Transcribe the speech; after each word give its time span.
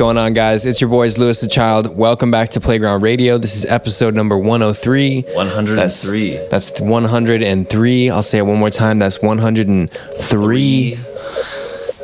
Going 0.00 0.16
on, 0.16 0.32
guys? 0.32 0.64
It's 0.64 0.80
your 0.80 0.88
boys, 0.88 1.18
Louis 1.18 1.38
the 1.42 1.46
Child. 1.46 1.94
Welcome 1.94 2.30
back 2.30 2.48
to 2.52 2.60
Playground 2.60 3.02
Radio. 3.02 3.36
This 3.36 3.54
is 3.54 3.66
episode 3.66 4.14
number 4.14 4.38
103. 4.38 5.26
103. 5.34 6.38
That's, 6.48 6.70
that's 6.70 6.80
103. 6.80 8.08
I'll 8.08 8.22
say 8.22 8.38
it 8.38 8.46
one 8.46 8.58
more 8.58 8.70
time. 8.70 8.98
That's 8.98 9.20
103. 9.20 10.98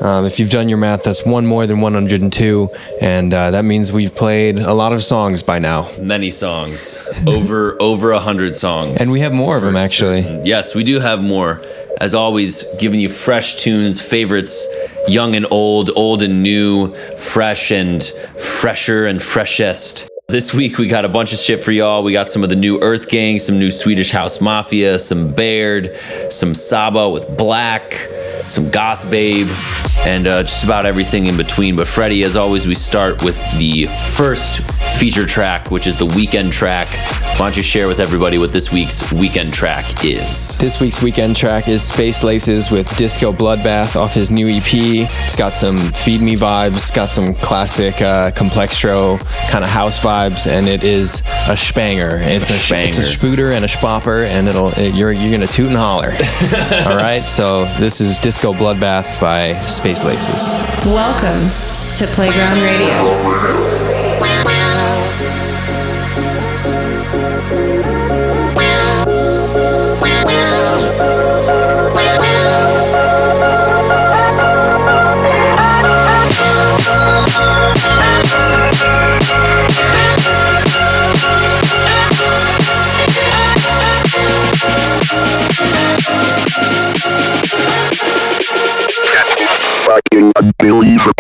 Um, 0.03 0.27
if 0.27 0.39
you've 0.39 0.51
done 0.51 0.69
your 0.69 0.77
math, 0.77 1.05
that's 1.05 1.25
one 1.25 1.47
more 1.47 1.67
than 1.67 1.81
102. 1.81 2.69
And 3.01 3.33
uh, 3.33 3.53
that 3.53 3.65
means 3.65 3.91
we've 3.93 4.15
played 4.15 4.59
a 4.59 4.75
lot 4.75 4.93
of 4.93 5.03
songs 5.03 5.43
by 5.43 5.59
now. 5.59 5.89
Many 5.99 6.29
songs. 6.29 6.99
Over 7.27 7.81
over 7.81 8.13
a 8.13 8.21
hundred 8.21 8.57
songs. 8.57 9.01
And 9.01 9.11
we 9.11 9.21
have 9.21 9.33
more 9.33 9.57
of 9.57 9.63
them, 9.63 9.75
actually. 9.75 10.21
Yes, 10.45 10.75
we 10.75 10.85
do 10.85 11.01
have 11.01 11.23
more. 11.23 11.63
As 11.99 12.15
always, 12.15 12.63
giving 12.79 13.01
you 13.01 13.09
fresh 13.09 13.55
tunes, 13.55 14.03
favorites, 14.03 14.67
young 15.09 15.35
and 15.35 15.47
old, 15.51 15.91
old 15.97 16.23
and 16.23 16.43
new, 16.43 16.95
fresh 17.17 17.71
and 17.71 18.03
fresher 18.03 19.07
and 19.07 19.23
freshest. 19.23 20.09
This 20.29 20.53
week 20.53 20.79
we 20.79 20.89
got 20.89 21.05
a 21.05 21.09
bunch 21.09 21.33
of 21.33 21.39
shit 21.39 21.63
for 21.63 21.71
y'all. 21.71 22.03
We 22.03 22.11
got 22.11 22.29
some 22.29 22.43
of 22.43 22.49
the 22.49 22.57
new 22.57 22.81
EARTHGANG, 22.81 23.41
some 23.41 23.61
new 23.61 23.71
Swedish 23.71 24.11
House 24.11 24.41
Mafia, 24.41 24.99
some 24.99 25.33
Baird, 25.33 25.97
some 26.31 26.53
Saba 26.53 27.09
with 27.09 27.39
Black, 27.39 27.93
some 28.49 28.69
Goth 28.71 29.09
Babe, 29.09 29.47
and 30.05 30.27
uh, 30.27 30.43
just 30.43 30.65
about 30.65 30.85
everything 30.85 31.27
in 31.27 31.37
between. 31.37 31.77
But 31.77 31.87
Freddie, 31.87 32.25
as 32.25 32.37
always, 32.37 32.67
we 32.67 32.75
start 32.75 33.23
with 33.23 33.37
the 33.57 33.87
first 33.87 34.63
feature 34.99 35.27
track, 35.27 35.71
which 35.71 35.87
is 35.87 35.97
the 35.97 36.07
weekend 36.07 36.53
track. 36.53 36.89
Why 37.39 37.47
don't 37.47 37.57
you 37.57 37.63
share 37.63 37.87
with 37.87 38.01
everybody 38.01 38.39
what 38.39 38.53
this 38.53 38.73
week's 38.73 39.13
weekend 39.13 39.53
track 39.53 40.05
is? 40.05 40.57
This 40.59 40.81
week's 40.81 41.03
weekend 41.03 41.37
track 41.37 41.69
is 41.69 41.83
Space 41.83 42.25
Laces 42.25 42.71
with 42.71 42.97
Disco 42.97 43.33
Bloodbath 43.33 43.95
off 43.95 44.15
his 44.15 44.31
new 44.31 44.49
EP. 44.49 44.73
It's 44.73 45.37
got 45.37 45.53
some 45.53 45.77
Feed 45.93 46.23
Me 46.23 46.35
vibes, 46.35 46.93
got 46.95 47.11
some 47.11 47.35
classic 47.35 48.01
uh, 48.01 48.31
kind 48.31 49.65
of 49.65 49.71
house 49.71 50.01
vibes, 50.01 50.16
and 50.17 50.67
it 50.67 50.83
is 50.83 51.21
a 51.21 51.53
spanger. 51.55 52.21
It's 52.27 52.49
a, 52.49 52.53
sh- 52.55 52.73
it's 52.73 52.99
a 52.99 53.05
spooter 53.05 53.53
and 53.53 53.65
a 53.65 53.69
spopper, 53.69 54.27
and 54.27 54.49
it'll 54.49 54.69
it, 54.79 54.95
you're 54.95 55.13
you're 55.13 55.31
gonna 55.31 55.47
toot 55.47 55.69
and 55.69 55.77
holler. 55.77 56.11
All 56.89 56.97
right, 56.97 57.23
so 57.23 57.67
this 57.79 58.01
is 58.01 58.19
Disco 58.19 58.53
Bloodbath 58.53 59.21
by 59.21 59.59
Space 59.61 60.03
Laces. 60.05 60.51
Welcome 60.87 61.49
to 61.99 62.07
Playground 62.15 62.61
Radio. 62.63 63.66
Unbelievable. 90.67 91.16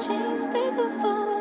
chase, 0.00 0.46
they 0.46 0.70
could 0.70 0.92
fall. 1.02 1.39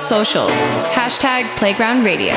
socials. 0.00 0.52
Hashtag 0.92 1.44
Playground 1.56 2.04
Radio. 2.04 2.34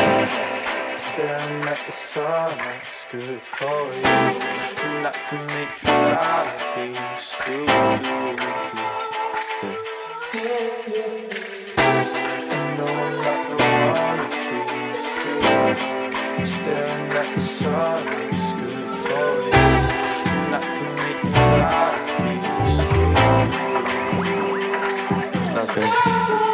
That's 25.54 25.72
good. 25.72 26.51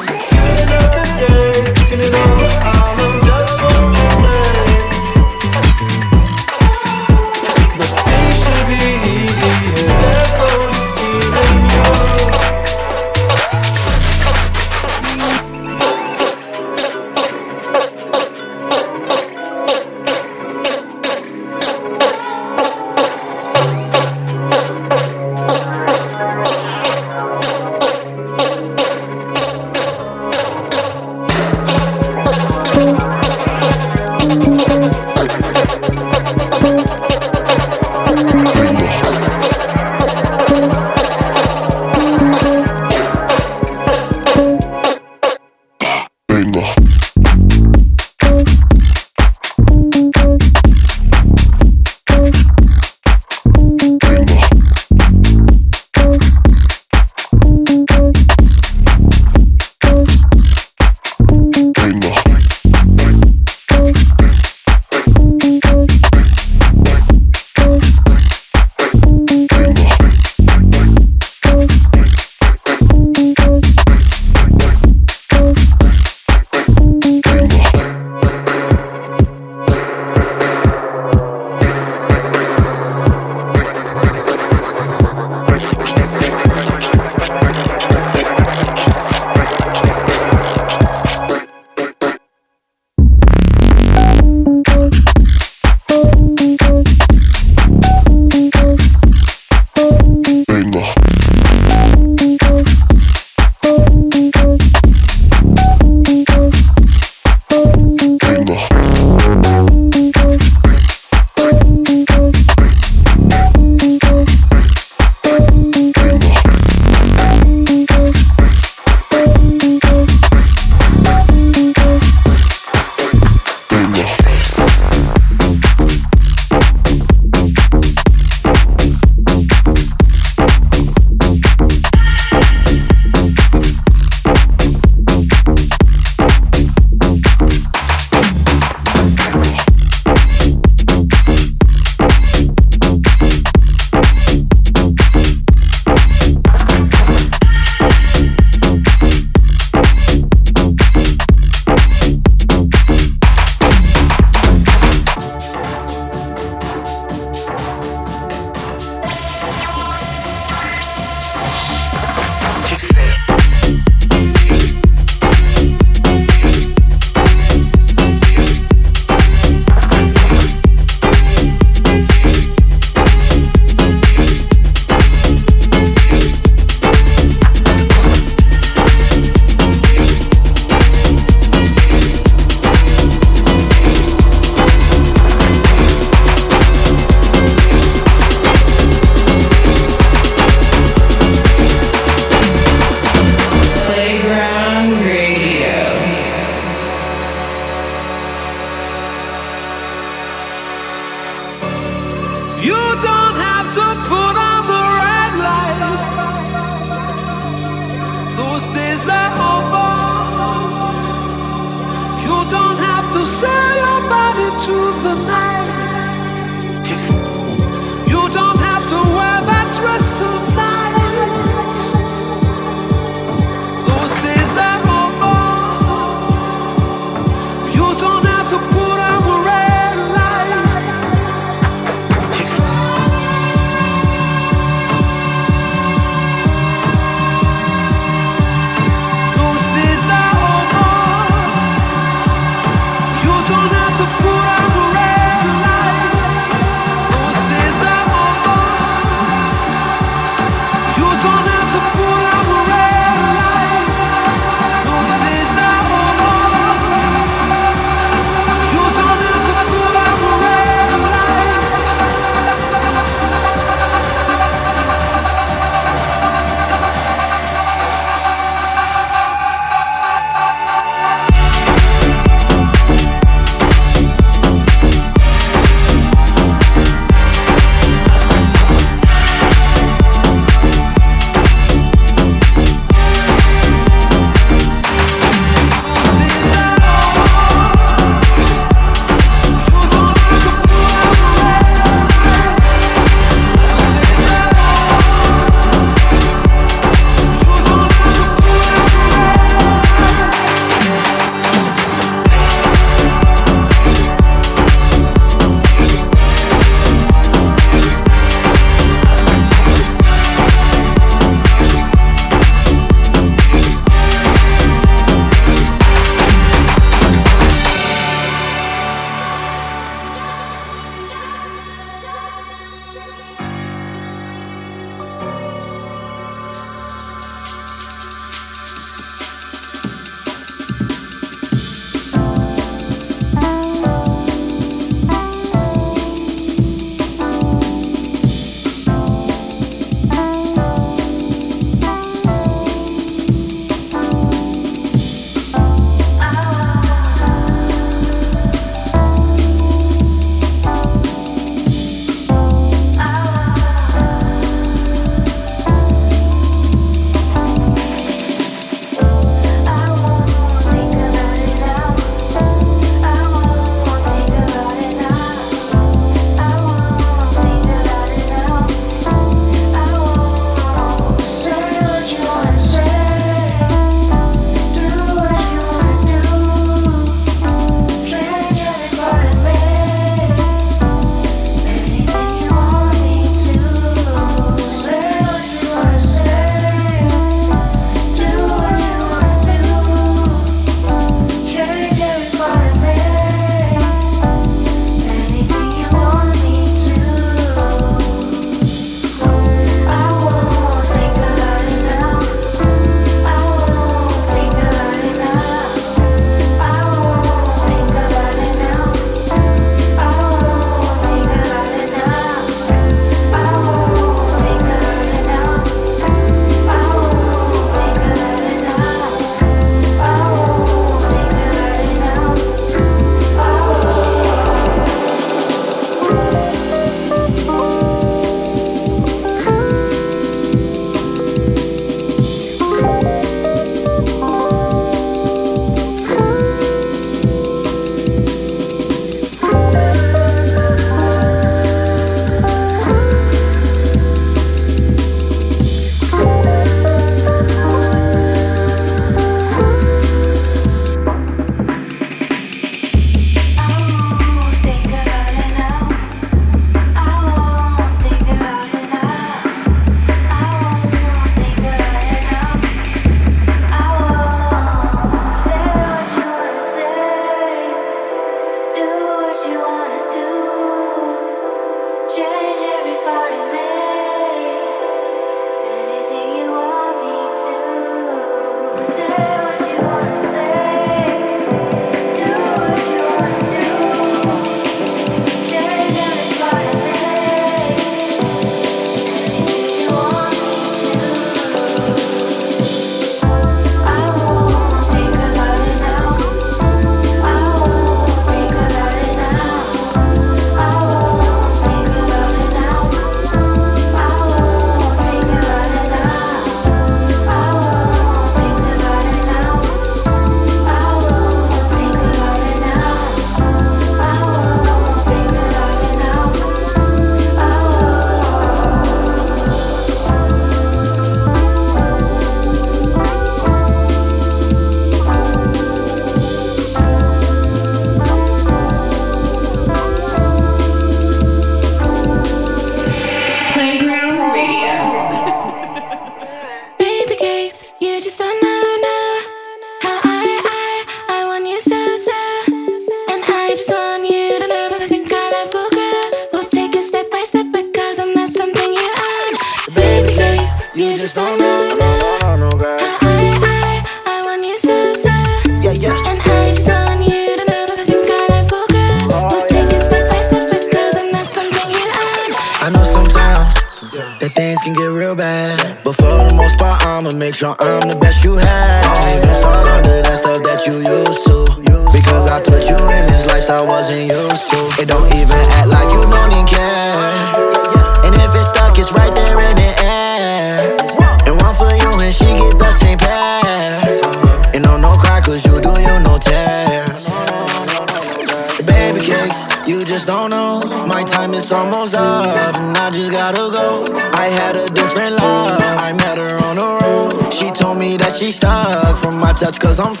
Cause 599.71 599.79
I'm 599.79 600.00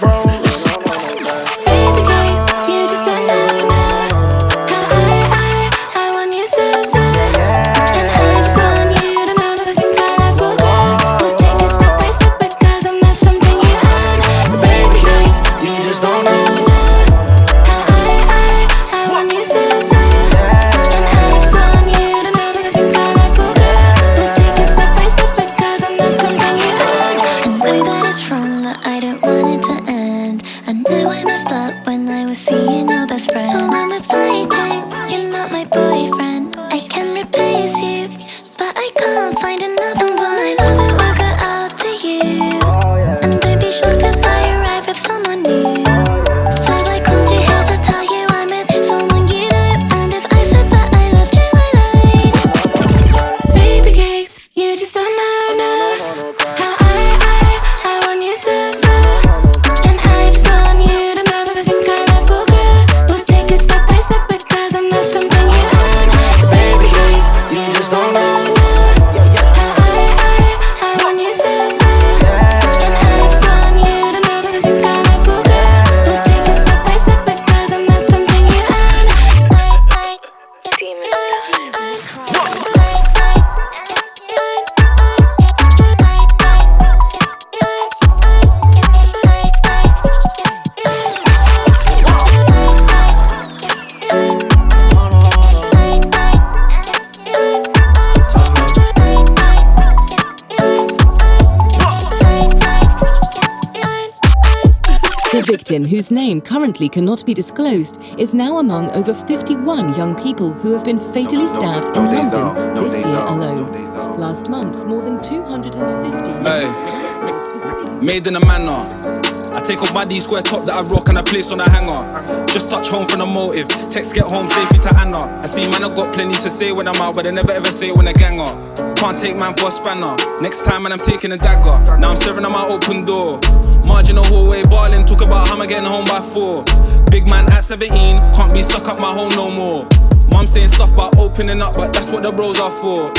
name 106.31 106.41
currently 106.41 106.87
cannot 106.87 107.25
be 107.25 107.33
disclosed, 107.33 108.01
is 108.17 108.33
now 108.33 108.59
among 108.59 108.89
over 108.91 109.13
51 109.13 109.95
young 109.95 110.15
people 110.15 110.53
who 110.53 110.71
have 110.71 110.85
been 110.85 110.99
fatally 110.99 111.45
stabbed 111.45 111.97
in 111.97 112.05
London 112.05 112.83
this 112.83 112.93
year 113.05 113.21
alone. 113.27 113.69
Last 114.17 114.49
month, 114.49 114.85
more 114.85 115.01
than 115.01 115.21
250 115.21 116.31
Hey. 116.47 116.67
were 116.67 117.45
seized. 117.49 118.01
Made 118.01 118.27
in 118.27 118.37
a 118.37 118.45
manner. 118.45 119.20
I 119.53 119.59
take 119.59 119.81
off 119.81 119.93
my 119.93 120.05
D 120.05 120.19
square 120.19 120.41
top 120.41 120.65
that 120.65 120.77
I 120.77 120.81
rock 120.81 121.09
and 121.09 121.17
I 121.17 121.21
place 121.21 121.51
on 121.51 121.59
a 121.59 121.69
hanger. 121.69 122.45
Just 122.47 122.69
touch 122.69 122.87
home 122.87 123.07
from 123.07 123.19
the 123.19 123.25
motive. 123.25 123.67
Text 123.89 124.15
get 124.15 124.25
home 124.25 124.47
safely 124.47 124.79
to 124.79 124.97
Anna. 124.97 125.19
I 125.41 125.45
see 125.45 125.67
man, 125.67 125.83
I 125.83 125.93
got 125.93 126.13
plenty 126.13 126.35
to 126.35 126.49
say 126.49 126.71
when 126.71 126.87
I'm 126.87 126.95
out, 127.01 127.15
but 127.15 127.27
I 127.27 127.31
never 127.31 127.51
ever 127.51 127.71
say 127.71 127.89
it 127.89 127.95
when 127.95 128.07
I 128.07 128.13
gang 128.13 128.39
up. 128.39 128.75
Can't 128.97 129.17
take 129.17 129.35
man 129.35 129.53
for 129.55 129.67
a 129.67 129.71
spanner. 129.71 130.15
Next 130.39 130.63
time, 130.63 130.83
man, 130.83 130.91
I'm 130.91 130.99
taking 130.99 131.31
a 131.31 131.37
dagger. 131.37 131.97
Now 131.97 132.11
I'm 132.11 132.15
staring 132.15 132.45
at 132.45 132.51
my 132.51 132.65
open 132.67 133.05
door. 133.05 133.39
Marginal 133.85 134.23
hallway 134.23 134.63
balling, 134.63 135.05
talk 135.05 135.21
about 135.21 135.47
how 135.47 135.59
I'm 135.59 135.67
getting 135.67 135.85
home 135.85 136.05
by 136.05 136.21
four. 136.21 136.63
Big 137.09 137.27
man 137.27 137.51
at 137.51 137.63
17, 137.63 138.33
can't 138.33 138.53
be 138.53 138.61
stuck 138.61 138.87
up 138.87 138.99
my 139.01 139.13
home 139.13 139.33
no 139.35 139.49
more. 139.51 139.87
Mom 140.31 140.47
saying 140.47 140.69
stuff 140.69 140.91
about 140.91 141.17
opening 141.17 141.61
up, 141.61 141.75
but 141.75 141.93
that's 141.93 142.09
what 142.09 142.23
the 142.23 142.31
bros 142.31 142.59
are 142.59 142.71
for. 142.71 143.11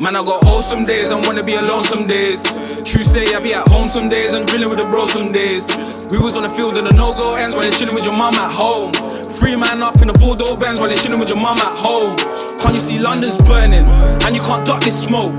Man, 0.00 0.16
I 0.16 0.22
got 0.22 0.44
wholesome 0.44 0.84
days 0.84 1.10
and 1.10 1.24
wanna 1.24 1.42
be 1.42 1.54
alone 1.54 1.84
some 1.84 2.06
days. 2.06 2.42
True 2.84 3.04
say 3.04 3.34
I 3.34 3.40
be 3.40 3.54
at 3.54 3.66
home 3.68 3.88
some 3.88 4.08
days 4.08 4.34
and 4.34 4.46
drilling 4.46 4.68
with 4.68 4.78
the 4.78 4.84
bros 4.84 5.12
some 5.12 5.32
days. 5.32 5.66
We 6.10 6.18
was 6.18 6.36
on 6.36 6.42
the 6.42 6.48
field 6.48 6.76
and 6.76 6.86
the 6.86 6.92
no-go 6.92 7.34
ends 7.34 7.56
while 7.56 7.64
you're 7.64 7.74
chilling 7.74 7.94
with 7.94 8.04
your 8.04 8.12
mom 8.12 8.34
at 8.34 8.52
home. 8.52 8.92
Free 9.38 9.56
man 9.56 9.82
up 9.82 10.00
in 10.02 10.08
the 10.08 10.18
four 10.18 10.36
door 10.36 10.56
Benz 10.56 10.78
while 10.78 10.88
you're 10.90 11.00
chilling 11.00 11.18
with 11.18 11.28
your 11.28 11.38
mom 11.38 11.58
at 11.58 11.76
home. 11.76 12.16
Can't 12.58 12.74
you 12.74 12.80
see 12.80 12.98
London's 12.98 13.38
burning 13.38 13.84
and 13.84 14.36
you 14.36 14.42
can't 14.42 14.64
duck 14.66 14.82
this 14.82 15.02
smoke? 15.02 15.32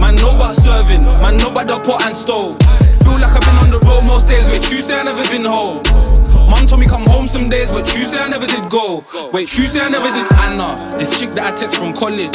Man, 0.00 0.14
know 0.14 0.34
about 0.34 0.56
serving, 0.56 1.04
man, 1.04 1.36
know 1.36 1.50
about 1.50 1.68
the 1.68 1.78
pot 1.80 2.02
and 2.02 2.16
stove. 2.16 2.58
Feel 3.02 3.18
like 3.18 3.34
I've 3.34 3.40
been 3.40 3.56
on 3.56 3.70
the 3.70 3.78
road 3.80 4.02
most 4.02 4.28
days. 4.28 4.48
Wait, 4.48 4.62
true 4.62 4.80
say 4.80 4.98
I 4.98 5.02
never 5.02 5.24
been 5.28 5.44
home. 5.44 5.82
Mum 6.50 6.66
told 6.66 6.80
me 6.80 6.86
come 6.88 7.04
home 7.06 7.28
some 7.28 7.48
days, 7.48 7.70
but 7.70 7.86
true 7.86 8.04
say 8.04 8.18
I 8.18 8.28
never 8.28 8.46
did 8.46 8.68
go. 8.68 9.04
Wait, 9.32 9.46
true 9.46 9.66
say 9.68 9.80
I 9.80 9.88
never 9.88 10.10
did 10.12 10.30
Anna. 10.32 10.90
This 10.98 11.18
chick 11.18 11.30
that 11.30 11.44
I 11.46 11.52
text 11.54 11.76
from 11.76 11.94
college. 11.94 12.34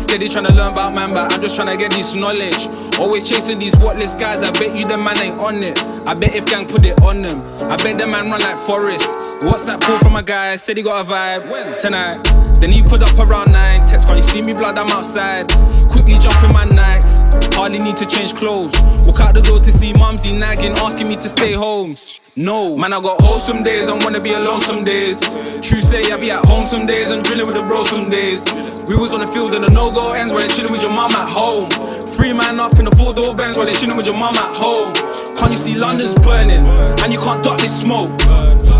Steady 0.00 0.28
trying 0.28 0.46
to 0.46 0.54
learn 0.54 0.72
about 0.72 0.94
man, 0.94 1.10
but 1.10 1.30
I'm 1.30 1.40
just 1.40 1.54
trying 1.54 1.68
to 1.68 1.76
get 1.76 1.90
this 1.90 2.14
knowledge. 2.14 2.68
Always 2.98 3.28
chasing 3.28 3.58
these 3.58 3.76
worthless 3.76 4.14
guys. 4.14 4.42
I 4.42 4.50
bet 4.50 4.74
you 4.74 4.86
the 4.86 4.96
man 4.96 5.18
ain't 5.18 5.38
on 5.38 5.62
it. 5.62 5.78
I 6.08 6.14
bet 6.14 6.34
if 6.34 6.46
gang 6.46 6.66
put 6.66 6.86
it 6.86 7.00
on 7.02 7.20
them, 7.20 7.42
I 7.70 7.76
bet 7.76 7.98
the 7.98 8.06
man 8.06 8.30
run 8.30 8.40
like 8.40 8.58
Forrest. 8.58 9.18
WhatsApp 9.40 9.82
call 9.82 9.98
from 9.98 10.16
a 10.16 10.22
guy, 10.22 10.56
said 10.56 10.78
he 10.78 10.82
got 10.82 11.06
a 11.06 11.10
vibe 11.10 11.78
tonight. 11.78 12.22
Then 12.60 12.72
he 12.72 12.82
put 12.82 13.02
up 13.02 13.18
around 13.18 13.52
nine. 13.52 13.86
Text, 13.86 14.06
can't 14.06 14.16
you 14.16 14.22
see 14.22 14.40
me 14.40 14.54
blood? 14.54 14.78
I'm 14.78 14.88
outside. 14.88 15.48
Quickly 15.90 16.16
jump 16.18 16.42
in 16.44 16.52
my 16.52 16.64
Nikes. 16.64 17.23
Hardly 17.54 17.78
need 17.78 17.96
to 17.98 18.06
change 18.06 18.34
clothes. 18.34 18.74
Walk 19.06 19.20
out 19.20 19.34
the 19.34 19.40
door 19.40 19.60
to 19.60 19.72
see 19.72 19.92
mumsy 19.92 20.32
nagging, 20.32 20.72
asking 20.72 21.08
me 21.08 21.16
to 21.16 21.28
stay 21.28 21.52
home. 21.52 21.94
No, 22.36 22.76
man, 22.76 22.92
I 22.92 23.00
got 23.00 23.20
wholesome 23.20 23.62
days 23.62 23.88
and 23.88 24.02
wanna 24.02 24.20
be 24.20 24.32
alone 24.32 24.60
some 24.60 24.84
days. 24.84 25.20
True 25.62 25.80
say 25.80 26.10
I 26.10 26.16
be 26.16 26.30
at 26.30 26.44
home 26.44 26.66
some 26.66 26.84
days 26.84 27.10
and 27.10 27.22
drilling 27.24 27.46
with 27.46 27.54
the 27.54 27.62
bro 27.62 27.84
some 27.84 28.10
days. 28.10 28.44
We 28.88 28.96
was 28.96 29.14
on 29.14 29.20
the 29.20 29.26
field 29.26 29.54
and 29.54 29.64
the 29.64 29.70
no-go 29.70 30.12
ends 30.12 30.32
while 30.32 30.42
you're 30.42 30.52
chilling 30.52 30.72
with 30.72 30.82
your 30.82 30.90
mum 30.90 31.12
at 31.12 31.28
home. 31.28 31.70
Free 32.16 32.32
man 32.32 32.58
up 32.60 32.78
in 32.78 32.84
the 32.84 32.96
four-door 32.96 33.34
Benz 33.34 33.56
while 33.56 33.68
you're 33.68 33.78
chilling 33.78 33.96
with 33.96 34.06
your 34.06 34.16
mum 34.16 34.36
at 34.36 34.54
home. 34.54 34.92
Can't 35.36 35.52
you 35.52 35.56
see 35.56 35.74
London's 35.74 36.14
burning 36.16 36.66
and 37.00 37.12
you 37.12 37.18
can't 37.18 37.42
duck 37.42 37.58
this 37.58 37.78
smoke? 37.80 38.10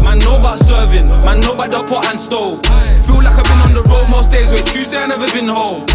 Man, 0.03 0.19
know 0.19 0.37
about 0.37 0.59
serving, 0.59 1.09
man, 1.09 1.41
know 1.41 1.53
about 1.53 1.71
the 1.71 1.83
pot 1.85 2.07
and 2.07 2.19
stove. 2.19 2.61
Feel 3.07 3.23
like 3.23 3.39
I've 3.39 3.45
been 3.45 3.61
on 3.61 3.75
the 3.75 3.83
road 3.83 4.09
most 4.11 4.31
days. 4.31 4.51
True 4.73 4.85
say 4.85 5.03
I 5.03 5.07
never 5.07 5.31
been 5.31 5.49
home. 5.49 5.87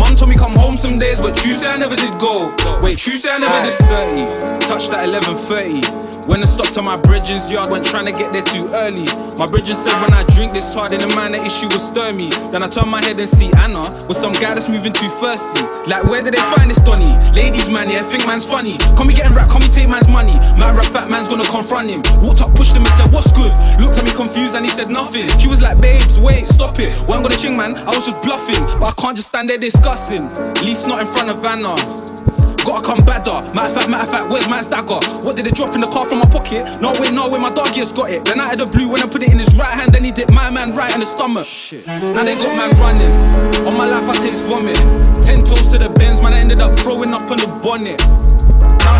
Mum 0.00 0.16
told 0.16 0.30
me 0.30 0.34
come 0.34 0.56
home 0.56 0.78
some 0.78 0.98
days, 0.98 1.20
but 1.20 1.36
true 1.36 1.52
say 1.52 1.68
I 1.68 1.76
never 1.76 1.94
did 1.94 2.18
go. 2.18 2.56
Wait, 2.80 2.96
true 2.96 3.18
say 3.18 3.32
I 3.32 3.36
never 3.36 3.66
did 3.66 3.74
30. 3.74 4.66
Touched 4.66 4.94
at 4.94 5.06
11:30. 5.06 6.09
When 6.30 6.42
I 6.42 6.46
stopped 6.46 6.78
at 6.78 6.84
my 6.84 6.96
bridges 6.96 7.50
yard, 7.50 7.70
went 7.70 7.84
trying 7.84 8.06
to 8.06 8.12
get 8.12 8.32
there 8.32 8.44
too 8.44 8.68
early. 8.68 9.06
My 9.36 9.46
bridges 9.46 9.82
said 9.82 10.00
when 10.00 10.14
I 10.14 10.22
drink 10.30 10.52
this 10.52 10.72
hard, 10.72 10.92
then 10.92 11.00
the 11.00 11.08
man 11.08 11.32
the 11.32 11.44
issue 11.44 11.66
will 11.66 11.80
stir 11.80 12.12
me. 12.12 12.30
Then 12.52 12.62
I 12.62 12.68
turn 12.68 12.88
my 12.88 13.02
head 13.04 13.18
and 13.18 13.28
see 13.28 13.50
Anna 13.54 13.90
with 14.06 14.16
some 14.16 14.32
guy 14.34 14.54
that's 14.54 14.68
moving 14.68 14.92
too 14.92 15.08
thirsty. 15.08 15.62
Like 15.90 16.04
where 16.04 16.22
did 16.22 16.34
they 16.34 16.44
find 16.54 16.70
this 16.70 16.80
Donny? 16.82 17.10
Ladies 17.34 17.68
man, 17.68 17.90
yeah, 17.90 18.04
think 18.04 18.28
man's 18.28 18.46
funny. 18.46 18.78
Call 18.94 19.06
me 19.06 19.14
getting 19.14 19.34
rap, 19.34 19.50
call 19.50 19.60
me 19.60 19.66
take 19.66 19.88
man's 19.88 20.06
money. 20.06 20.34
My 20.56 20.70
rap 20.70 20.92
fat 20.92 21.10
man's 21.10 21.26
gonna 21.26 21.50
confront 21.50 21.90
him. 21.90 22.02
Walked 22.22 22.42
up, 22.42 22.54
pushed 22.54 22.76
him 22.76 22.86
and 22.86 22.94
said, 22.94 23.10
What's 23.10 23.32
good? 23.32 23.50
Looked 23.80 23.98
at 23.98 24.04
me 24.04 24.12
confused 24.12 24.54
and 24.54 24.64
he 24.64 24.70
said 24.70 24.88
nothing. 24.88 25.36
She 25.40 25.48
was 25.48 25.60
like, 25.60 25.80
Babes, 25.80 26.16
wait, 26.16 26.46
stop 26.46 26.78
it. 26.78 26.96
Well, 27.08 27.16
I'm 27.16 27.24
gonna 27.24 27.38
ching 27.38 27.56
man, 27.56 27.76
I 27.76 27.92
was 27.92 28.06
just 28.06 28.22
bluffing, 28.22 28.62
but 28.78 28.84
I 28.84 28.92
can't 28.92 29.16
just 29.16 29.28
stand 29.30 29.50
there 29.50 29.58
discussing. 29.58 30.26
At 30.26 30.62
least 30.62 30.86
not 30.86 31.00
in 31.00 31.08
front 31.08 31.28
of 31.28 31.44
Anna. 31.44 31.74
Gotta 32.64 32.84
come 32.86 33.04
better. 33.04 33.32
Matter 33.54 33.68
of 33.68 33.74
fact, 33.74 33.88
matter 33.88 34.04
of 34.04 34.10
fact, 34.10 34.30
where's 34.30 34.48
my 34.48 34.62
dagger? 34.62 35.00
What 35.24 35.36
did 35.36 35.46
it 35.46 35.54
drop 35.54 35.74
in 35.74 35.80
the 35.80 35.88
car 35.88 36.04
from 36.04 36.18
my 36.18 36.26
pocket? 36.26 36.80
No 36.80 36.92
way, 36.92 37.10
no 37.10 37.28
way, 37.28 37.38
my 37.38 37.50
dog 37.50 37.74
has 37.76 37.92
got 37.92 38.10
it. 38.10 38.24
Then 38.24 38.40
out 38.40 38.52
of 38.52 38.58
the 38.58 38.78
blue, 38.78 38.88
when 38.88 39.02
I 39.02 39.06
put 39.06 39.22
it 39.22 39.32
in 39.32 39.38
his 39.38 39.54
right 39.56 39.72
hand, 39.72 39.92
then 39.92 40.04
he 40.04 40.12
did 40.12 40.30
my 40.30 40.50
man 40.50 40.74
right 40.74 40.92
in 40.92 41.00
the 41.00 41.06
stomach. 41.06 41.46
Shit. 41.46 41.86
Now 41.86 42.22
they 42.22 42.34
got 42.36 42.56
man 42.56 42.70
running. 42.78 43.12
On 43.66 43.76
my 43.76 43.86
life, 43.86 44.08
I 44.08 44.16
taste 44.18 44.44
vomit. 44.46 44.76
Ten 45.24 45.42
toes 45.42 45.70
to 45.72 45.78
the 45.78 45.88
bends, 45.88 46.20
man, 46.20 46.34
I 46.34 46.38
ended 46.38 46.60
up 46.60 46.78
throwing 46.80 47.12
up 47.12 47.30
on 47.30 47.38
the 47.38 47.46
bonnet. 47.62 48.00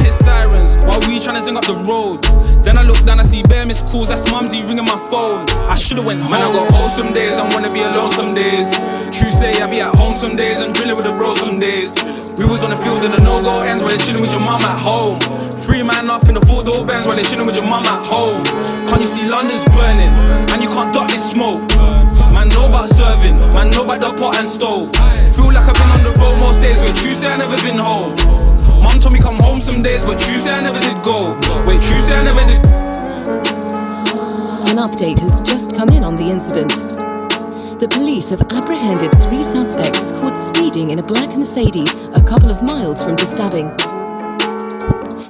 I 0.00 0.04
hear 0.04 0.12
sirens 0.12 0.76
while 0.88 1.00
we 1.00 1.20
tryna 1.20 1.42
sing 1.42 1.56
up 1.56 1.66
the 1.66 1.76
road. 1.76 2.24
Then 2.64 2.78
I 2.78 2.82
look 2.82 3.04
down, 3.04 3.20
I 3.20 3.22
see 3.22 3.42
bare 3.42 3.66
missed 3.66 3.86
calls. 3.86 4.08
That's 4.08 4.24
mumsy 4.30 4.62
ringing 4.64 4.86
my 4.86 4.96
phone. 5.10 5.48
I 5.68 5.76
shoulda 5.76 6.02
went 6.02 6.22
home. 6.22 6.32
Man, 6.32 6.40
I 6.40 6.52
got 6.52 6.72
home 6.72 6.88
some 6.88 7.12
days. 7.12 7.36
I 7.36 7.44
wanna 7.52 7.70
be 7.70 7.80
alone 7.80 8.10
some 8.12 8.34
days. 8.34 8.70
True 9.12 9.30
say 9.30 9.60
I 9.60 9.66
be 9.66 9.80
at 9.80 9.94
home 9.94 10.16
some 10.16 10.36
days 10.36 10.62
and 10.62 10.74
drilling 10.74 10.96
with 10.96 11.04
the 11.04 11.12
bros 11.12 11.38
some 11.40 11.60
days. 11.60 11.94
We 12.38 12.46
was 12.46 12.64
on 12.64 12.70
the 12.70 12.76
field 12.76 13.04
in 13.04 13.12
the 13.12 13.20
no-go 13.20 13.60
ends 13.60 13.82
while 13.82 13.94
they 13.94 14.02
chilling 14.02 14.22
with 14.22 14.30
your 14.30 14.40
mum 14.40 14.62
at 14.62 14.78
home. 14.78 15.20
Free 15.68 15.82
man 15.82 16.08
up 16.08 16.26
in 16.28 16.34
the 16.34 16.46
four-door 16.46 16.86
Benz 16.86 17.06
while 17.06 17.16
they 17.16 17.24
chilling 17.24 17.46
with 17.46 17.56
your 17.56 17.66
mum 17.66 17.84
at 17.84 18.00
home. 18.06 18.42
Can't 18.88 19.02
you 19.02 19.06
see 19.06 19.28
London's 19.28 19.64
burning 19.76 20.08
and 20.48 20.62
you 20.62 20.68
can't 20.70 20.94
duck 20.94 21.08
this 21.08 21.30
smoke? 21.30 21.60
Man, 22.32 22.48
know 22.48 22.66
about 22.66 22.88
serving, 22.88 23.38
man, 23.52 23.68
know 23.68 23.84
about 23.84 24.00
the 24.00 24.14
pot 24.14 24.36
and 24.36 24.48
stove. 24.48 24.90
Feel 25.36 25.52
like 25.52 25.68
I've 25.68 25.74
been 25.74 25.92
on 25.92 26.04
the 26.04 26.12
road 26.18 26.38
most 26.38 26.60
days, 26.62 26.80
true 27.02 27.12
say 27.12 27.28
I 27.28 27.36
never 27.36 27.60
been 27.60 27.76
home. 27.76 28.16
Mom 28.80 28.98
told 28.98 29.12
me 29.12 29.20
come 29.20 29.36
home 29.36 29.60
some 29.60 29.82
days, 29.82 30.04
but 30.04 30.18
true 30.18 30.38
say 30.38 30.50
I 30.50 30.62
never 30.62 30.80
did 30.80 31.02
go. 31.02 31.38
Wait, 31.66 31.80
true 31.82 32.00
say 32.00 32.16
I 32.16 32.22
never 32.24 32.40
did. 32.46 32.64
An 34.68 34.76
update 34.76 35.18
has 35.18 35.42
just 35.42 35.74
come 35.76 35.90
in 35.90 36.02
on 36.02 36.16
the 36.16 36.24
incident. 36.24 36.72
The 37.80 37.88
police 37.88 38.28
have 38.30 38.42
apprehended 38.50 39.10
three 39.22 39.42
suspects 39.42 40.12
caught 40.20 40.38
speeding 40.48 40.90
in 40.90 40.98
a 40.98 41.02
black 41.02 41.36
Mercedes 41.36 41.90
a 42.12 42.22
couple 42.22 42.50
of 42.50 42.62
miles 42.62 43.02
from 43.02 43.16
the 43.16 43.26
stabbing. 43.26 43.70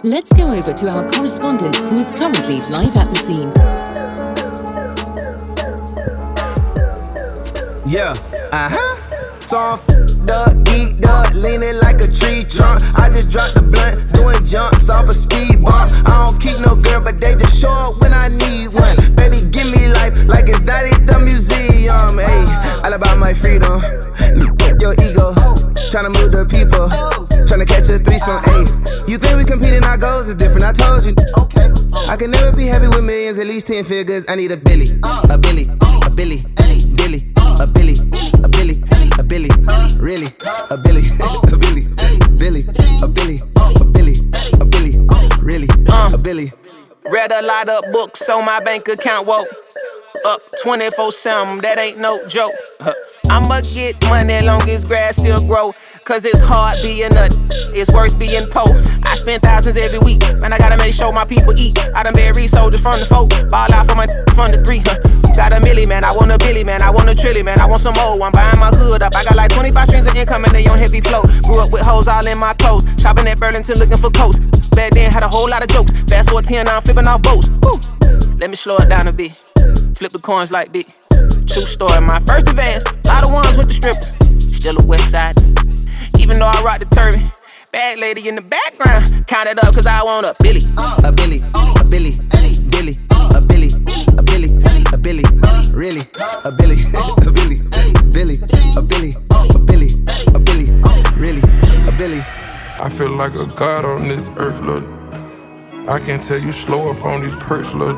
Let's 0.02 0.32
go 0.32 0.50
over 0.50 0.72
to 0.72 0.88
our 0.88 1.08
correspondent 1.10 1.76
who 1.76 1.98
is 1.98 2.06
currently 2.06 2.60
live 2.70 2.96
at 2.96 3.08
the 3.12 3.20
scene. 3.22 3.52
Yeah, 7.86 8.14
uh 8.52 8.68
huh. 8.72 9.46
Soft, 9.46 9.90
I'm 9.92 10.28
f***ed 10.28 10.89
up, 11.11 11.35
leaning 11.35 11.75
like 11.83 11.99
a 11.99 12.07
tree 12.07 12.46
trunk. 12.46 12.79
I 12.94 13.11
just 13.11 13.31
dropped 13.31 13.59
the 13.59 13.66
blunt, 13.66 13.99
doing 14.14 14.38
jumps 14.46 14.88
off 14.88 15.11
a 15.11 15.14
speed 15.14 15.59
bump. 15.59 15.90
I 16.07 16.31
don't 16.31 16.38
keep 16.38 16.62
no 16.62 16.79
girl, 16.79 17.03
but 17.03 17.20
they 17.20 17.35
just 17.35 17.59
show 17.59 17.70
up 17.70 17.99
when 17.99 18.14
I 18.14 18.31
need 18.31 18.70
one. 18.70 18.96
Baby, 19.18 19.42
give 19.51 19.66
me 19.66 19.90
life 19.90 20.14
like 20.31 20.46
it's 20.46 20.62
not 20.62 20.87
at 20.87 21.03
the 21.07 21.18
museum. 21.18 22.14
Hey, 22.16 22.46
all 22.87 22.94
about 22.94 23.18
my 23.18 23.35
freedom. 23.35 23.83
Your 24.81 24.94
ego, 25.03 25.35
tryna 25.90 26.14
move 26.14 26.33
the 26.33 26.46
people, 26.49 26.88
tryna 27.44 27.66
catch 27.66 27.90
a 27.90 27.99
threesome. 27.99 28.40
Hey, 28.46 28.64
you 29.11 29.18
think 29.18 29.37
we 29.37 29.44
competing? 29.44 29.85
Our 29.85 29.99
goals 29.99 30.29
is 30.29 30.37
different. 30.37 30.64
I 30.64 30.73
told 30.73 31.05
you. 31.05 31.12
Okay. 31.37 31.68
I 32.09 32.16
can 32.16 32.31
never 32.31 32.51
be 32.57 32.66
happy 32.66 32.88
with 32.88 33.05
millions, 33.05 33.38
at 33.38 33.46
least 33.46 33.66
ten 33.66 33.85
figures. 33.85 34.25
I 34.29 34.37
need 34.37 34.53
a 34.53 34.57
Billy, 34.57 34.87
a 35.05 35.37
Billy, 35.37 35.66
a 36.07 36.11
Billy, 36.11 36.40
Billy, 36.96 37.20
a 37.61 37.66
Billy, 37.66 37.94
Billy, 39.30 39.48
really, 40.00 40.26
a 40.72 40.76
Billy, 40.76 41.02
a 41.52 41.56
Billy, 41.56 41.82
Billy, 42.36 42.62
a 43.00 43.06
Billy, 43.06 43.38
a 43.80 43.84
Billy, 43.84 44.14
a 44.58 44.64
Billy, 44.64 44.98
really, 45.40 45.68
a 46.12 46.18
Billy. 46.18 46.52
Read 47.08 47.30
a 47.30 47.40
lot 47.40 47.68
of 47.68 47.84
books 47.92 48.28
on 48.28 48.44
my 48.44 48.58
bank 48.58 48.88
account, 48.88 49.28
whoa. 49.28 49.44
Up 50.26 50.42
24 50.64 51.12
7, 51.12 51.58
that 51.58 51.78
ain't 51.78 51.98
no 51.98 52.26
joke. 52.26 52.54
I'ma 53.30 53.60
get 53.72 54.04
money 54.08 54.44
long 54.44 54.68
as 54.68 54.84
grass 54.84 55.18
still 55.18 55.46
grow. 55.46 55.76
Cause 56.02 56.24
it's 56.24 56.40
hard 56.40 56.82
being 56.82 57.14
a 57.14 57.28
it's 57.72 57.94
worse 57.94 58.16
being 58.16 58.46
poor. 58.50 58.82
I 59.04 59.14
spend 59.14 59.44
thousands 59.44 59.76
every 59.76 60.00
week, 60.00 60.22
man. 60.40 60.52
I 60.52 60.58
gotta 60.58 60.76
make 60.76 60.92
sure 60.92 61.12
my 61.12 61.24
people 61.24 61.54
eat. 61.56 61.78
I 61.94 62.02
done 62.02 62.14
buried 62.14 62.50
soldiers 62.50 62.82
from 62.82 62.98
the 62.98 63.06
folk, 63.06 63.30
ball 63.48 63.72
out 63.72 63.88
for 63.88 63.94
my 63.94 64.08
from 64.34 64.50
the 64.50 64.60
three. 64.66 64.82
Huh. 64.84 65.19
Got 65.36 65.52
a 65.52 65.60
milli, 65.60 65.86
man. 65.88 66.04
I 66.04 66.12
want 66.12 66.30
a 66.30 66.38
billy, 66.38 66.64
man. 66.64 66.82
I 66.82 66.90
want 66.90 67.08
a 67.08 67.14
trilly, 67.14 67.42
man. 67.42 67.60
I 67.60 67.66
want 67.66 67.80
some 67.80 67.94
more. 67.94 68.20
I'm 68.22 68.32
buying 68.32 68.58
my 68.58 68.68
hood 68.68 69.02
up. 69.02 69.14
I 69.14 69.24
got 69.24 69.36
like 69.36 69.50
25 69.50 69.86
streams 69.86 70.06
of 70.06 70.16
income 70.16 70.44
and 70.44 70.54
they 70.54 70.66
on 70.66 70.78
heavy 70.78 71.00
flow. 71.00 71.22
Grew 71.42 71.60
up 71.60 71.72
with 71.72 71.82
hoes 71.82 72.08
all 72.08 72.26
in 72.26 72.38
my 72.38 72.52
clothes. 72.54 72.86
Shopping 73.00 73.26
at 73.26 73.38
Burlington 73.38 73.78
looking 73.78 73.96
for 73.96 74.10
coats. 74.10 74.38
Back 74.70 74.92
then 74.92 75.10
had 75.10 75.22
a 75.22 75.28
whole 75.28 75.48
lot 75.48 75.62
of 75.62 75.68
jokes. 75.68 75.92
Fast 76.08 76.30
forward 76.30 76.44
10, 76.44 76.66
now 76.66 76.76
I'm 76.76 76.82
flipping 76.82 77.06
off 77.06 77.22
boats. 77.22 77.48
Woo. 77.62 77.78
Let 78.38 78.50
me 78.50 78.56
slow 78.56 78.76
it 78.76 78.88
down 78.88 79.06
a 79.06 79.12
bit. 79.12 79.32
Flip 79.94 80.12
the 80.12 80.18
coins 80.18 80.50
like 80.50 80.72
this. 80.72 80.84
True 81.46 81.66
story, 81.66 82.00
my 82.00 82.20
first 82.20 82.48
advance. 82.48 82.84
Lot 83.04 83.24
of 83.24 83.32
ones 83.32 83.56
with 83.56 83.68
the 83.68 83.74
strippers. 83.74 84.56
Still 84.56 84.78
a 84.80 84.84
west 84.84 85.10
side. 85.10 85.38
Even 86.18 86.38
though 86.38 86.46
I 86.46 86.62
rock 86.62 86.80
the 86.80 86.86
turban. 86.86 87.30
Bad 87.72 88.00
lady 88.00 88.28
in 88.28 88.34
the 88.34 88.42
background. 88.42 89.26
Count 89.28 89.48
it 89.48 89.62
up 89.62 89.74
cause 89.74 89.86
I 89.86 90.02
want 90.02 90.26
a 90.26 90.34
Billy. 90.40 90.60
A 91.04 91.12
Billy, 91.12 91.40
a 91.54 91.84
Billy, 91.84 92.12
Billy, 92.30 92.54
Billy, 92.68 92.94
a 96.18 96.53
Billy, 96.53 96.77
a 97.25 97.31
Billy, 97.31 97.57
Billy, 98.11 98.37
a 98.77 98.83
Billy, 98.83 99.14
a 99.31 99.59
Billy, 99.59 99.88
a 100.35 100.38
Billy, 100.38 100.73
really, 101.16 101.42
a 101.88 101.92
Billy. 101.96 102.20
I 102.81 102.88
feel 102.88 103.11
like 103.11 103.35
a 103.35 103.46
god 103.46 103.85
on 103.85 104.09
this 104.09 104.29
earth, 104.37 104.61
look. 104.61 104.85
I 105.88 106.01
can 106.01 106.20
tell 106.20 106.38
you 106.38 106.53
slow 106.53 106.90
up 106.90 107.05
on 107.05 107.23
these 107.23 107.37
perks, 107.37 107.75
look. 107.75 107.96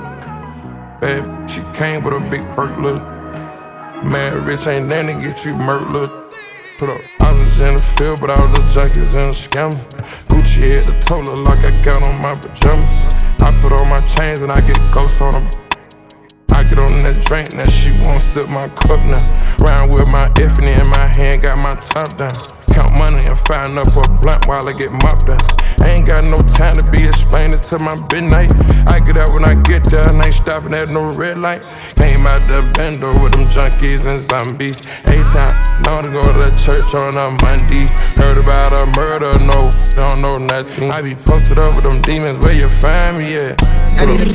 Bad, 1.00 1.48
she 1.50 1.62
came 1.74 2.04
with 2.04 2.14
a 2.14 2.20
big 2.30 2.42
perk, 2.54 2.76
look. 2.78 3.02
Man, 4.04 4.44
rich 4.44 4.66
ain't 4.66 4.88
nothing 4.88 5.20
to 5.20 5.28
get 5.28 5.44
you 5.44 5.54
murked, 5.54 5.90
look. 5.92 6.34
Put 6.78 6.90
up, 6.90 7.00
I 7.20 7.32
was 7.32 7.60
in 7.60 7.76
the 7.76 7.82
field, 7.96 8.20
but 8.20 8.30
all 8.30 8.48
the 8.48 8.60
junkies 8.72 9.16
and 9.16 9.32
the 9.32 9.38
scammers. 9.38 10.26
Gucci 10.26 10.68
had 10.70 10.88
the 10.88 11.00
total 11.00 11.36
like 11.36 11.64
I 11.64 11.82
got 11.82 12.06
on 12.06 12.20
my 12.20 12.34
pajamas. 12.34 13.04
I 13.40 13.56
put 13.60 13.72
on 13.72 13.88
my 13.88 13.98
chains 14.16 14.40
and 14.40 14.52
I 14.52 14.60
get 14.66 14.78
ghosts 14.92 15.20
on 15.20 15.32
them. 15.32 15.61
Get 16.72 16.88
on 16.88 17.04
that 17.04 17.20
drink, 17.28 17.52
now 17.52 17.68
she 17.68 17.92
won't 18.08 18.24
sip 18.24 18.48
my 18.48 18.64
cup 18.80 19.04
now. 19.04 19.20
Round 19.60 19.92
with 19.92 20.08
my 20.08 20.32
effing 20.40 20.72
in 20.72 20.88
my 20.88 21.04
hand, 21.12 21.44
got 21.44 21.60
my 21.60 21.76
top 21.76 22.16
down. 22.16 22.32
Count 22.72 22.96
money 22.96 23.20
and 23.28 23.36
find 23.44 23.76
up 23.76 23.92
a 23.92 24.00
blunt 24.24 24.48
while 24.48 24.64
I 24.64 24.72
get 24.72 24.88
mopped 24.88 25.28
up. 25.28 25.36
Ain't 25.84 26.08
got 26.08 26.24
no 26.24 26.40
time 26.48 26.72
to 26.80 26.84
be 26.96 27.04
explaining 27.04 27.60
to 27.60 27.76
my 27.76 27.92
midnight. 28.08 28.48
I 28.88 29.04
get 29.04 29.20
out 29.20 29.36
when 29.36 29.44
I 29.44 29.52
get 29.68 29.84
there, 29.92 30.00
and 30.08 30.24
ain't 30.24 30.32
stopping 30.32 30.72
at 30.72 30.88
no 30.88 31.12
red 31.12 31.36
light. 31.36 31.60
Came 32.00 32.24
out 32.24 32.40
the 32.48 32.64
bendo 32.72 33.12
with 33.20 33.36
them 33.36 33.44
junkies 33.52 34.08
and 34.08 34.24
zombies. 34.24 34.80
Eight 35.12 35.28
time, 35.28 35.52
known 35.84 36.08
to 36.08 36.10
go 36.10 36.24
to 36.24 36.48
church 36.56 36.88
on 36.96 37.20
a 37.20 37.28
Monday. 37.44 37.84
Heard 38.16 38.40
about 38.40 38.72
a 38.72 38.88
murder, 38.96 39.36
no, 39.44 39.68
don't 39.92 40.24
know 40.24 40.40
nothing. 40.40 40.88
I 40.88 41.04
be 41.04 41.20
posted 41.20 41.60
up 41.60 41.76
with 41.76 41.84
them 41.84 42.00
demons, 42.00 42.40
where 42.40 42.56
you 42.56 42.72
find 42.80 43.20
me 43.20 43.36
at? 43.36 43.60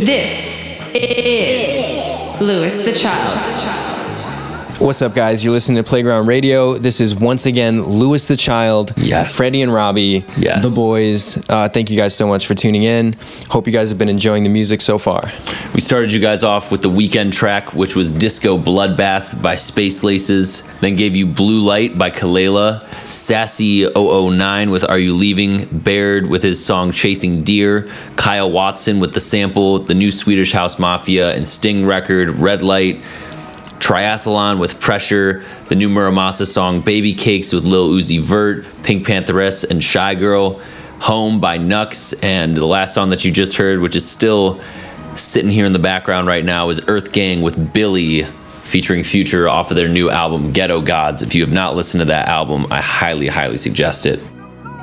This 0.05 0.66
is 0.95 2.41
Louis 2.41 2.83
the 2.83 2.93
Child. 2.93 3.96
What's 4.79 5.01
up, 5.01 5.15
guys? 5.15 5.43
You're 5.43 5.53
listening 5.53 5.83
to 5.83 5.89
Playground 5.89 6.27
Radio. 6.27 6.75
This 6.75 7.01
is 7.01 7.15
once 7.15 7.47
again 7.47 7.81
Louis 7.83 8.27
the 8.27 8.37
Child, 8.37 8.93
Yes. 8.95 9.35
Freddie 9.35 9.63
and 9.63 9.73
Robbie, 9.73 10.23
Yes. 10.37 10.63
the 10.63 10.79
boys. 10.79 11.35
Uh, 11.49 11.67
thank 11.67 11.89
you 11.89 11.97
guys 11.97 12.15
so 12.15 12.27
much 12.27 12.45
for 12.45 12.53
tuning 12.53 12.83
in. 12.83 13.15
Hope 13.49 13.65
you 13.65 13.73
guys 13.73 13.89
have 13.89 13.97
been 13.97 14.07
enjoying 14.07 14.43
the 14.43 14.49
music 14.49 14.81
so 14.81 14.99
far. 14.99 15.31
We 15.73 15.81
started 15.81 16.13
you 16.13 16.19
guys 16.19 16.43
off 16.43 16.71
with 16.71 16.83
the 16.83 16.91
weekend 16.91 17.33
track, 17.33 17.73
which 17.73 17.95
was 17.95 18.11
Disco 18.11 18.55
Bloodbath 18.55 19.41
by 19.41 19.55
Space 19.55 20.03
Laces. 20.03 20.61
Then 20.79 20.95
gave 20.95 21.15
you 21.15 21.25
Blue 21.25 21.59
Light 21.59 21.97
by 21.97 22.11
Kalela, 22.11 22.83
Sassy 23.09 23.87
009 23.95 24.69
with 24.69 24.87
Are 24.87 24.99
You 24.99 25.15
Leaving, 25.15 25.65
Baird 25.71 26.27
with 26.27 26.43
his 26.43 26.63
song 26.63 26.91
Chasing 26.91 27.41
Deer, 27.41 27.89
Kyle 28.15 28.51
Watson 28.51 28.99
with 28.99 29.13
the 29.15 29.19
sample, 29.21 29.79
the 29.79 29.95
new 29.95 30.11
Swedish 30.11 30.51
House 30.51 30.77
Mafia 30.77 31.33
and 31.35 31.47
Sting 31.47 31.83
record, 31.83 32.29
Red 32.29 32.61
Light, 32.61 33.03
Triathlon 33.79 34.59
with 34.59 34.79
Pressure, 34.79 35.43
the 35.69 35.75
new 35.75 35.89
Mura 35.89 36.11
Masa 36.11 36.45
song 36.45 36.81
Baby 36.81 37.13
Cakes 37.13 37.53
with 37.53 37.63
Lil 37.63 37.89
Uzi 37.89 38.19
Vert, 38.19 38.63
PinkPantheress 38.83 39.69
and 39.69 39.81
Shygirl, 39.81 40.61
Home 41.01 41.39
by 41.39 41.57
Nux, 41.57 42.13
and 42.23 42.57
the 42.57 42.65
last 42.65 42.93
song 42.93 43.09
that 43.09 43.23
you 43.23 43.31
just 43.31 43.57
heard, 43.57 43.79
which 43.79 43.95
is 43.95 44.09
still 44.09 44.59
sitting 45.15 45.51
here 45.51 45.65
in 45.65 45.73
the 45.73 45.79
background 45.79 46.27
right 46.27 46.43
now, 46.43 46.69
is 46.69 46.79
EARTHGANG 46.81 47.41
with 47.41 47.71
Billi 47.71 48.23
featuring 48.63 49.03
Future 49.03 49.47
off 49.47 49.71
of 49.71 49.77
their 49.77 49.87
new 49.87 50.09
album 50.09 50.51
Ghetto 50.51 50.81
Gods. 50.81 51.21
If 51.21 51.35
you 51.35 51.41
have 51.43 51.53
not 51.53 51.75
listened 51.75 52.01
to 52.01 52.05
that 52.05 52.27
album, 52.27 52.65
I 52.71 52.81
highly, 52.81 53.27
highly 53.27 53.57
suggest 53.57 54.05
it. 54.05 54.19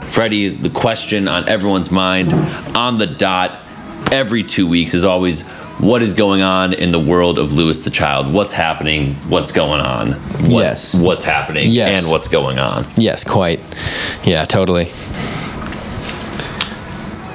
Freddie, 0.05 0.49
the 0.51 0.71
question 0.71 1.29
on 1.29 1.49
everyone's 1.49 1.91
mind 1.91 2.33
on 2.77 2.99
the 2.99 3.07
dot 3.07 3.59
every 4.13 4.43
two 4.43 4.67
weeks 4.67 4.95
is 4.95 5.05
always 5.05 5.51
what 5.85 6.03
is 6.03 6.15
going 6.15 6.41
on 6.41 6.73
in 6.73 6.91
the 6.93 6.99
world 6.99 7.39
of 7.39 7.53
Louis 7.53 7.83
the 7.85 7.91
Child? 7.91 8.33
What's 8.33 8.53
happening? 8.53 9.15
What's 9.29 9.53
going 9.53 9.81
on? 9.83 10.13
What's 10.13 10.49
Yes. 10.51 10.95
what's 10.95 11.25
happening 11.25 11.67
Yes. 11.71 12.03
and 12.03 12.11
what's 12.11 12.29
going 12.29 12.59
on? 12.59 12.87
Yes, 12.97 13.23
quite. 13.23 13.61
Yeah, 14.25 14.45
totally. 14.47 14.91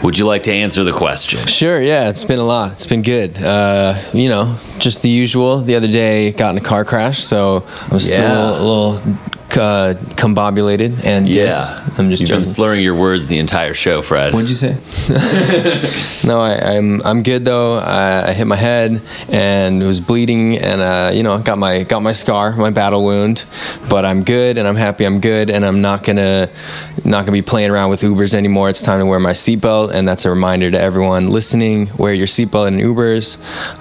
Would 0.01 0.17
you 0.17 0.25
like 0.25 0.43
to 0.43 0.51
answer 0.51 0.83
the 0.83 0.93
question? 0.93 1.45
Sure, 1.45 1.79
yeah, 1.79 2.09
it's 2.09 2.23
been 2.23 2.39
a 2.39 2.43
lot. 2.45 2.71
It's 2.71 2.85
been 2.87 3.01
good. 3.01 3.37
Uh, 3.37 3.95
you 4.13 4.29
know, 4.29 4.55
just 4.79 5.01
the 5.01 5.09
usual. 5.09 5.59
The 5.59 5.75
other 5.75 5.89
day, 5.91 6.31
got 6.31 6.51
in 6.51 6.57
a 6.57 6.61
car 6.65 6.85
crash, 6.85 7.19
so 7.19 7.65
I 7.91 7.93
was 7.93 8.05
still 8.05 8.49
a 8.49 8.61
little 8.61 9.01
uh, 9.57 9.93
combobulated 10.15 11.03
and 11.05 11.27
Yeah. 11.27 11.45
dis- 11.45 11.99
I'm 11.99 12.09
just 12.09 12.21
You've 12.21 12.29
joking. 12.29 12.41
been 12.41 12.43
slurring 12.43 12.83
your 12.83 12.95
words 12.95 13.27
the 13.27 13.39
entire 13.39 13.73
show, 13.73 14.01
Fred. 14.01 14.33
What'd 14.33 14.49
you 14.49 14.55
say? 14.55 14.75
no, 16.27 16.39
I, 16.39 16.75
I'm 16.75 17.01
I'm 17.05 17.23
good 17.23 17.45
though. 17.45 17.75
I, 17.77 18.29
I 18.29 18.33
hit 18.33 18.47
my 18.47 18.55
head 18.55 19.01
and 19.29 19.81
it 19.81 19.85
was 19.85 19.99
bleeding, 19.99 20.57
and 20.57 20.81
uh, 20.81 21.11
you 21.13 21.23
know, 21.23 21.39
got 21.39 21.57
my 21.57 21.83
got 21.83 22.01
my 22.01 22.11
scar, 22.11 22.55
my 22.55 22.69
battle 22.69 23.03
wound. 23.03 23.45
But 23.89 24.05
I'm 24.05 24.23
good, 24.23 24.57
and 24.57 24.67
I'm 24.67 24.75
happy. 24.75 25.05
I'm 25.05 25.19
good, 25.19 25.49
and 25.49 25.65
I'm 25.65 25.81
not 25.81 26.03
gonna 26.03 26.49
not 27.05 27.21
gonna 27.21 27.31
be 27.31 27.41
playing 27.41 27.71
around 27.71 27.89
with 27.89 28.01
Ubers 28.01 28.33
anymore. 28.33 28.69
It's 28.69 28.81
time 28.81 28.99
to 28.99 29.05
wear 29.05 29.19
my 29.19 29.31
seatbelt, 29.33 29.91
and 29.93 30.07
that's 30.07 30.25
a 30.25 30.29
reminder 30.29 30.69
to 30.71 30.79
everyone 30.79 31.29
listening: 31.29 31.89
wear 31.97 32.13
your 32.13 32.27
seatbelt 32.27 32.67
in 32.69 32.75
Ubers. 32.79 33.37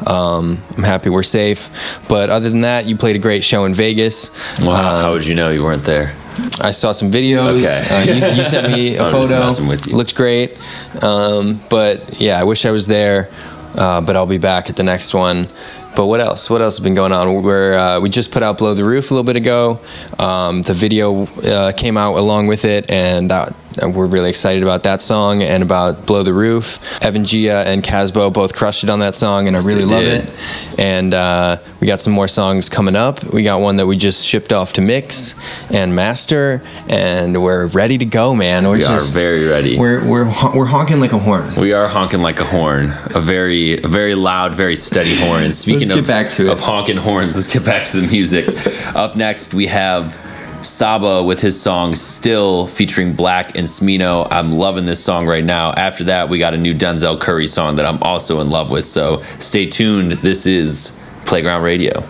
Um, 0.08 0.58
I'm 0.76 0.82
happy 0.82 1.10
we're 1.10 1.22
safe. 1.22 1.68
But 2.08 2.30
other 2.30 2.48
than 2.50 2.62
that, 2.62 2.86
you 2.86 2.96
played 2.96 3.16
a 3.16 3.18
great 3.20 3.44
show 3.44 3.64
in 3.64 3.74
Vegas. 3.74 4.30
Wow, 4.60 4.94
Um, 4.96 5.02
how 5.02 5.12
would 5.12 5.26
you 5.26 5.34
know 5.34 5.50
you 5.58 5.64
weren't 5.64 5.84
there? 5.84 6.14
I 6.60 6.70
saw 6.70 6.92
some 6.92 7.10
videos. 7.10 7.58
Okay. 7.58 7.88
Uh, 7.90 8.02
you, 8.04 8.36
you 8.36 8.44
sent 8.44 8.70
me 8.72 8.94
a 9.04 9.10
photo. 9.10 9.40
messing 9.40 9.66
with 9.66 9.86
you. 9.88 9.96
Looked 9.96 10.14
great. 10.14 10.56
Um, 11.02 11.60
but 11.68 12.20
yeah, 12.20 12.38
I 12.40 12.44
wish 12.44 12.64
I 12.64 12.70
was 12.70 12.86
there. 12.86 13.28
Uh, 13.74 14.00
but 14.00 14.14
I'll 14.16 14.26
be 14.26 14.38
back 14.38 14.70
at 14.70 14.76
the 14.76 14.82
next 14.84 15.12
one. 15.14 15.48
but 15.96 16.06
what 16.06 16.20
else? 16.20 16.48
What 16.48 16.62
else 16.62 16.76
has 16.78 16.82
been 16.84 16.94
going 16.94 17.12
on? 17.12 17.42
We're, 17.42 17.74
uh, 17.76 18.00
we 18.00 18.08
just 18.08 18.30
put 18.32 18.42
out 18.42 18.58
Blow 18.58 18.72
the 18.74 18.84
Roof 18.84 19.10
a 19.10 19.14
little 19.14 19.24
bit 19.24 19.36
ago. 19.36 19.80
Um, 20.18 20.62
the 20.62 20.74
video 20.74 21.26
uh, 21.26 21.72
came 21.72 21.96
out 21.96 22.16
along 22.16 22.46
with 22.46 22.64
it, 22.64 22.88
and 22.90 23.30
that, 23.30 23.52
we're 23.82 24.06
really 24.06 24.30
excited 24.30 24.62
about 24.62 24.82
that 24.84 25.00
song 25.00 25.42
and 25.42 25.62
about 25.62 26.06
Blow 26.06 26.22
the 26.22 26.32
Roof. 26.32 26.78
Evan 27.02 27.24
Giia 27.24 27.64
and 27.64 27.82
Kasbo 27.82 28.32
both 28.32 28.54
crushed 28.54 28.84
it 28.84 28.90
on 28.90 29.00
that 29.00 29.14
song, 29.14 29.46
and 29.46 29.56
I 29.56 29.60
really 29.60 29.84
love 29.84 30.02
did. 30.02 30.24
it. 30.24 30.78
And 30.78 31.14
uh, 31.14 31.58
we 31.80 31.86
got 31.86 32.00
some 32.00 32.12
more 32.12 32.28
songs 32.28 32.68
coming 32.68 32.96
up. 32.96 33.22
We 33.24 33.42
got 33.42 33.60
one 33.60 33.76
that 33.76 33.86
we 33.86 33.96
just 33.96 34.26
shipped 34.26 34.52
off 34.52 34.72
to 34.74 34.80
mix 34.80 35.34
and 35.70 35.94
master, 35.94 36.62
and 36.88 37.42
we're 37.42 37.66
ready 37.66 37.98
to 37.98 38.04
go, 38.04 38.34
man. 38.34 38.66
We're 38.66 38.78
We 38.78 38.84
are 38.84 39.00
very 39.00 39.46
ready. 39.46 39.78
We're 39.78 40.04
we're 40.06 40.24
we're 40.54 40.66
honking 40.66 41.00
like 41.00 41.12
a 41.12 41.18
horn. 41.18 41.54
We 41.56 41.72
are 41.72 41.88
honking 41.88 42.22
like 42.22 42.40
a 42.40 42.44
horn, 42.44 42.92
a 43.14 43.20
very, 43.20 43.82
a 43.82 43.88
very 43.88 44.14
loud, 44.14 44.54
very 44.54 44.76
steady 44.76 45.14
horn. 45.16 45.52
Speaking 45.58 45.90
of, 45.90 46.06
back 46.06 46.30
to 46.32 46.50
of 46.50 46.60
honking 46.60 46.96
horns, 46.96 47.36
let's 47.36 47.52
get 47.52 47.64
back 47.64 47.84
to 47.86 48.00
the 48.00 48.06
music. 48.06 48.48
Up 48.94 49.16
next, 49.16 49.54
we 49.54 49.66
have 49.66 50.20
Saba 50.60 51.22
with 51.22 51.40
his 51.40 51.60
song 51.60 51.94
"Still" 51.94 52.66
featuring 52.66 53.14
6LACK 53.14 53.54
and 53.54 53.66
Smino. 53.66 54.26
I'm 54.30 54.52
loving 54.52 54.86
this 54.86 55.02
song 55.02 55.26
right 55.26 55.44
now. 55.44 55.72
After 55.72 56.04
that, 56.04 56.28
we 56.28 56.38
got 56.38 56.54
a 56.54 56.58
new 56.58 56.74
Denzel 56.74 57.20
Curry 57.20 57.46
song 57.46 57.76
that 57.76 57.86
I'm 57.86 58.02
also 58.02 58.40
in 58.40 58.50
love 58.50 58.70
with. 58.70 58.84
So 58.84 59.22
stay 59.38 59.66
tuned. 59.66 60.12
This 60.12 60.46
is 60.46 61.00
Playground 61.26 61.62
Radio. 61.62 62.00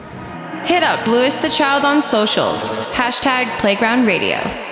Hit 0.64 0.82
up 0.82 1.06
Louis 1.06 1.36
the 1.38 1.48
Child 1.48 1.84
on 1.84 2.02
socials. 2.02 2.62
Hashtag 2.92 3.46
Playground 3.58 4.06
Radio. 4.06 4.67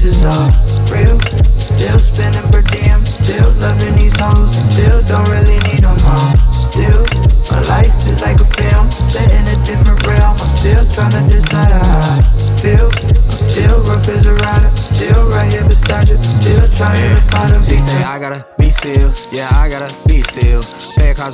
This 0.00 0.16
is 0.16 0.24
all 0.24 0.48
real. 0.88 1.20
Still 1.60 1.98
spending 1.98 2.48
per 2.50 2.62
diem, 2.62 3.04
still 3.04 3.50
loving 3.60 3.94
these 3.96 4.18
hoes. 4.18 4.52
Still 4.72 5.02
don't 5.02 5.28
really 5.28 5.58
need 5.68 5.84
them 5.84 5.98
all. 6.04 6.32
Still, 6.54 7.04
my 7.50 7.60
life 7.68 7.92
is 8.06 8.20
like 8.20 8.40
a 8.40 8.48
film, 8.56 8.90
set 9.12 9.30
in 9.32 9.46
a 9.46 9.56
different 9.64 10.00
realm. 10.06 10.36
I'm 10.40 10.50
still 10.56 10.84
trying 10.88 11.12
to 11.12 11.22
decide 11.28 11.72
how 11.72 12.16
I 12.16 12.58
feel. 12.60 12.88
I'm 13.30 13.38
still 13.38 13.82
rough 13.84 14.08
as 14.08 14.26
a 14.26 14.34
rider, 14.34 14.70
still 14.76 15.28
right 15.28 15.52
here 15.52 15.64
beside 15.64 16.08
you. 16.08 16.22
Still 16.40 16.66
trying 16.76 17.16
to 17.16 17.20
find 17.28 17.52
a 17.52 17.64
She 17.64 17.76
say 17.76 18.02
I 18.02 18.18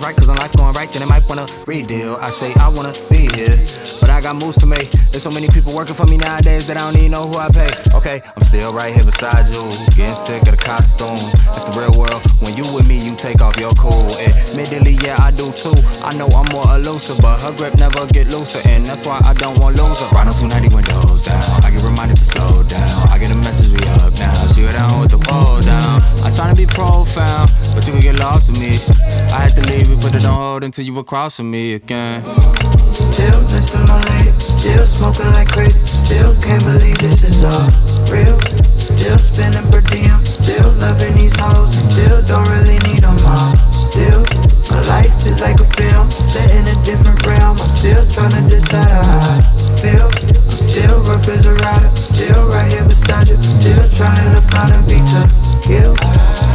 Right 0.03 0.15
cause 0.15 0.29
when 0.29 0.37
life 0.37 0.53
going 0.53 0.75
right 0.75 0.93
then 0.93 1.03
it 1.03 1.09
might 1.09 1.27
wanna 1.29 1.47
redeal. 1.67 2.17
I 2.21 2.31
say 2.31 2.53
I 2.55 2.69
wanna 2.69 2.93
be 3.11 3.29
here, 3.35 3.57
but 3.99 4.11
I 4.11 4.21
got 4.21 4.37
moves 4.37 4.57
to 4.59 4.67
make. 4.67 4.91
There's 5.11 5.23
so 5.23 5.31
many 5.31 5.49
people 5.49 5.75
working 5.75 5.95
for 5.95 6.07
me 6.07 6.17
nowadays 6.17 6.67
that 6.67 6.77
I 6.77 6.81
don't 6.81 6.97
even 6.99 7.11
know 7.13 7.27
who 7.27 7.39
I 7.39 7.49
pay. 7.49 7.73
Okay, 7.95 8.23
I'm 8.37 8.45
still 8.45 8.73
right 8.73 8.95
here 8.95 9.05
beside 9.05 9.49
you, 9.49 9.63
getting 9.97 10.15
sick 10.15 10.43
of 10.43 10.55
the 10.55 10.63
costume. 10.63 11.19
That's 11.47 11.65
the 11.65 11.73
real 11.73 11.93
world. 11.99 12.23
When 12.41 12.55
you 12.57 12.63
with 12.75 12.87
me, 12.87 12.99
you 12.99 13.17
take 13.17 13.41
off 13.41 13.57
your 13.57 13.73
cool. 13.75 14.07
Admittedly, 14.19 14.99
yeah 15.03 15.17
I 15.19 15.31
do 15.31 15.51
too. 15.53 15.75
I 16.05 16.15
know 16.15 16.29
I'm 16.29 16.47
more 16.53 16.69
elusive, 16.77 17.19
but 17.21 17.41
her 17.41 17.53
grip 17.57 17.75
never 17.79 18.07
get 18.07 18.29
looser, 18.29 18.61
and 18.69 18.87
that's 18.87 19.07
why 19.07 19.21
I 19.25 19.33
don't 19.33 19.59
want 19.59 19.77
lose 19.77 19.99
her. 20.01 20.09
Ride 20.13 20.29
on 20.29 20.35
290 20.35 20.77
windows 20.77 21.25
down. 21.25 21.65
I 21.65 21.71
get 21.71 21.83
reminded 21.83 22.19
to 22.19 22.25
slow 22.25 22.63
down. 22.63 23.09
I 23.09 23.19
get 23.19 23.31
a 23.31 23.37
message 23.37 23.73
we 23.73 23.83
up 23.99 24.13
now. 24.19 24.47
She 24.53 24.63
go 24.63 24.73
down 24.73 25.01
with 25.01 25.11
the 25.11 25.19
wall 25.31 25.63
down. 25.63 26.03
I 26.23 26.31
tryna 26.31 26.57
be 26.57 26.67
profound, 26.67 27.51
but 27.75 27.87
you 27.87 27.93
can 27.93 28.03
get 28.03 28.17
lost 28.17 28.49
with 28.49 28.61
me. 28.61 28.79
I 29.37 29.41
had 29.41 29.55
to 29.57 29.63
leave 29.71 29.91
you, 29.91 29.99
put 29.99 30.15
it 30.15 30.25
on 30.25 30.41
hold 30.41 30.65
until 30.65 30.83
you 30.87 30.97
cross 31.05 31.37
with 31.37 31.47
me 31.47 31.75
again. 31.75 32.23
Still 32.95 33.43
missing 33.53 33.85
my 33.85 34.01
lady, 34.09 34.33
still 34.41 34.87
smoking 34.87 35.31
like 35.37 35.53
crazy. 35.53 35.79
Still 35.85 36.33
can't 36.41 36.65
believe 36.65 36.97
this 36.97 37.23
is 37.23 37.45
all 37.45 37.69
real. 38.09 38.41
Still 38.81 39.19
spending 39.19 39.71
per 39.71 39.83
diem, 39.83 40.25
still 40.25 40.73
loving 40.81 41.13
these 41.21 41.37
hoes. 41.39 41.77
and 41.77 41.85
Still 41.85 42.23
don't 42.25 42.49
really 42.49 42.79
need 42.89 43.05
them 43.05 43.19
all. 43.29 43.53
Still, 43.77 44.25
my 44.73 44.81
life 44.89 45.13
is 45.27 45.39
like 45.39 45.61
a 45.61 45.69
film, 45.77 46.11
set 46.33 46.51
in 46.53 46.67
a 46.69 46.77
different 46.83 47.21
realm. 47.27 47.61
I'm 47.61 47.69
still 47.69 48.09
trying 48.09 48.33
to 48.41 48.43
decide 48.49 48.89
how 48.89 49.37
I 49.37 49.45
feel. 49.85 50.09
I'm 50.49 50.57
still 50.57 50.97
rough 51.05 51.29
as 51.29 51.45
a 51.45 51.53
rider, 51.53 51.95
still 51.97 52.49
right 52.49 52.73
here 52.73 52.89
beside 52.89 53.29
you. 53.29 53.37
Still 53.43 53.85
trying 54.01 54.33
to 54.33 54.41
find 54.49 54.73
a 54.73 54.81
beat 54.89 55.05
to 55.13 55.29
kill. 55.61 56.46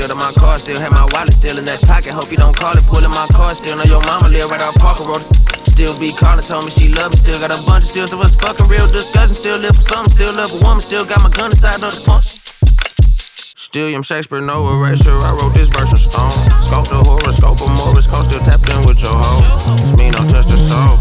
Still 0.00 0.16
got 0.16 0.16
my 0.16 0.32
car, 0.40 0.58
still 0.58 0.78
have 0.78 0.92
my 0.92 1.06
wallet 1.12 1.34
still 1.34 1.58
in 1.58 1.64
that 1.66 1.80
pocket. 1.82 2.12
Hope 2.12 2.30
you 2.30 2.36
don't 2.36 2.56
call 2.56 2.72
it, 2.76 2.84
pulling 2.84 3.10
my 3.10 3.26
car, 3.28 3.54
still 3.54 3.76
know 3.76 3.84
your 3.84 4.00
mama 4.02 4.28
live 4.28 4.50
right 4.50 4.62
off 4.62 4.74
Parker 4.76 5.04
Road. 5.04 5.22
Still 5.66 5.98
be 5.98 6.12
calling, 6.12 6.44
told 6.44 6.64
me 6.64 6.70
she 6.70 6.88
love 6.88 7.10
me, 7.10 7.16
still 7.16 7.38
got 7.38 7.50
a 7.50 7.60
bunch 7.66 7.84
of 7.84 7.90
still, 7.90 8.06
so 8.06 8.20
it's 8.22 8.34
fucking 8.34 8.66
real 8.68 8.86
disgusting. 8.90 9.36
Still 9.36 9.58
live 9.58 9.76
for 9.76 9.82
something, 9.82 10.14
still 10.14 10.32
love 10.32 10.52
a 10.52 10.64
woman, 10.64 10.80
still 10.80 11.04
got 11.04 11.22
my 11.22 11.30
gun 11.30 11.50
inside 11.50 11.82
of 11.84 11.94
the 11.94 12.02
punch. 12.06 12.40
Still, 13.56 13.94
I'm 13.94 14.02
Shakespeare, 14.02 14.40
no 14.40 14.66
erasure. 14.68 15.18
I 15.18 15.32
wrote 15.32 15.54
this 15.54 15.68
verse 15.68 15.90
in 15.92 15.98
stone. 15.98 16.32
Scope 16.64 16.88
the 16.88 17.02
horoscope 17.06 17.60
of 17.60 17.70
Morris 17.70 18.06
Code, 18.06 18.24
still 18.24 18.40
tapped 18.40 18.68
in 18.72 18.82
with 18.82 19.02
your 19.02 19.14
hoe. 19.14 19.76
It's 19.84 19.96
me, 19.96 20.10
no 20.10 20.18
touch 20.26 20.46
the 20.46 20.56
soul. 20.56 20.98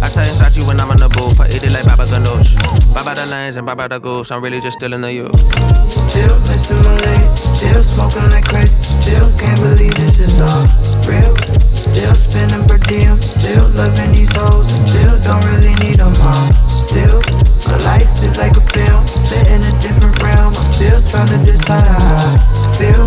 I 0.00 0.08
tell 0.08 0.26
inside 0.26 0.56
you 0.56 0.64
when 0.64 0.80
I'm 0.80 0.90
in 0.90 0.96
the 0.96 1.08
booth. 1.08 1.38
I 1.40 1.48
eat 1.48 1.62
it 1.62 1.70
like 1.70 1.84
Baba 1.84 2.06
Ganoush. 2.06 2.56
Baba 2.94 3.14
the 3.14 3.26
lanes 3.26 3.56
and 3.56 3.66
Baba 3.66 3.88
the 3.88 3.98
goose. 3.98 4.30
I'm 4.30 4.42
really 4.42 4.60
just 4.60 4.78
still 4.78 4.90
the 4.90 5.12
you. 5.12 5.28
Still 6.08 6.38
missing 6.50 6.82
my 6.82 6.94
lady, 6.98 7.27
still 7.82 7.94
smoking 7.94 8.30
like 8.30 8.44
crazy. 8.44 8.74
Still 8.82 9.30
can't 9.38 9.60
believe 9.60 9.94
this 9.94 10.18
is 10.18 10.40
all 10.40 10.66
real. 11.06 11.36
Still 11.76 12.14
spending 12.14 12.66
per 12.66 12.78
diem, 12.78 13.20
still 13.22 13.68
loving 13.68 14.12
these 14.12 14.34
hoes. 14.34 14.72
and 14.72 14.88
Still 14.88 15.18
don't 15.22 15.44
really 15.44 15.74
need 15.84 16.00
them 16.00 16.14
all. 16.20 16.52
Still, 16.68 17.22
my 17.66 17.76
life 17.84 18.10
is 18.22 18.36
like 18.36 18.56
a 18.56 18.64
film, 18.74 19.06
set 19.06 19.48
in 19.48 19.62
a 19.62 19.80
different 19.80 20.20
realm. 20.22 20.54
I'm 20.56 20.66
still 20.72 21.00
trying 21.02 21.28
to 21.28 21.38
decide 21.44 21.86
how 21.86 22.57
feel. 22.78 23.04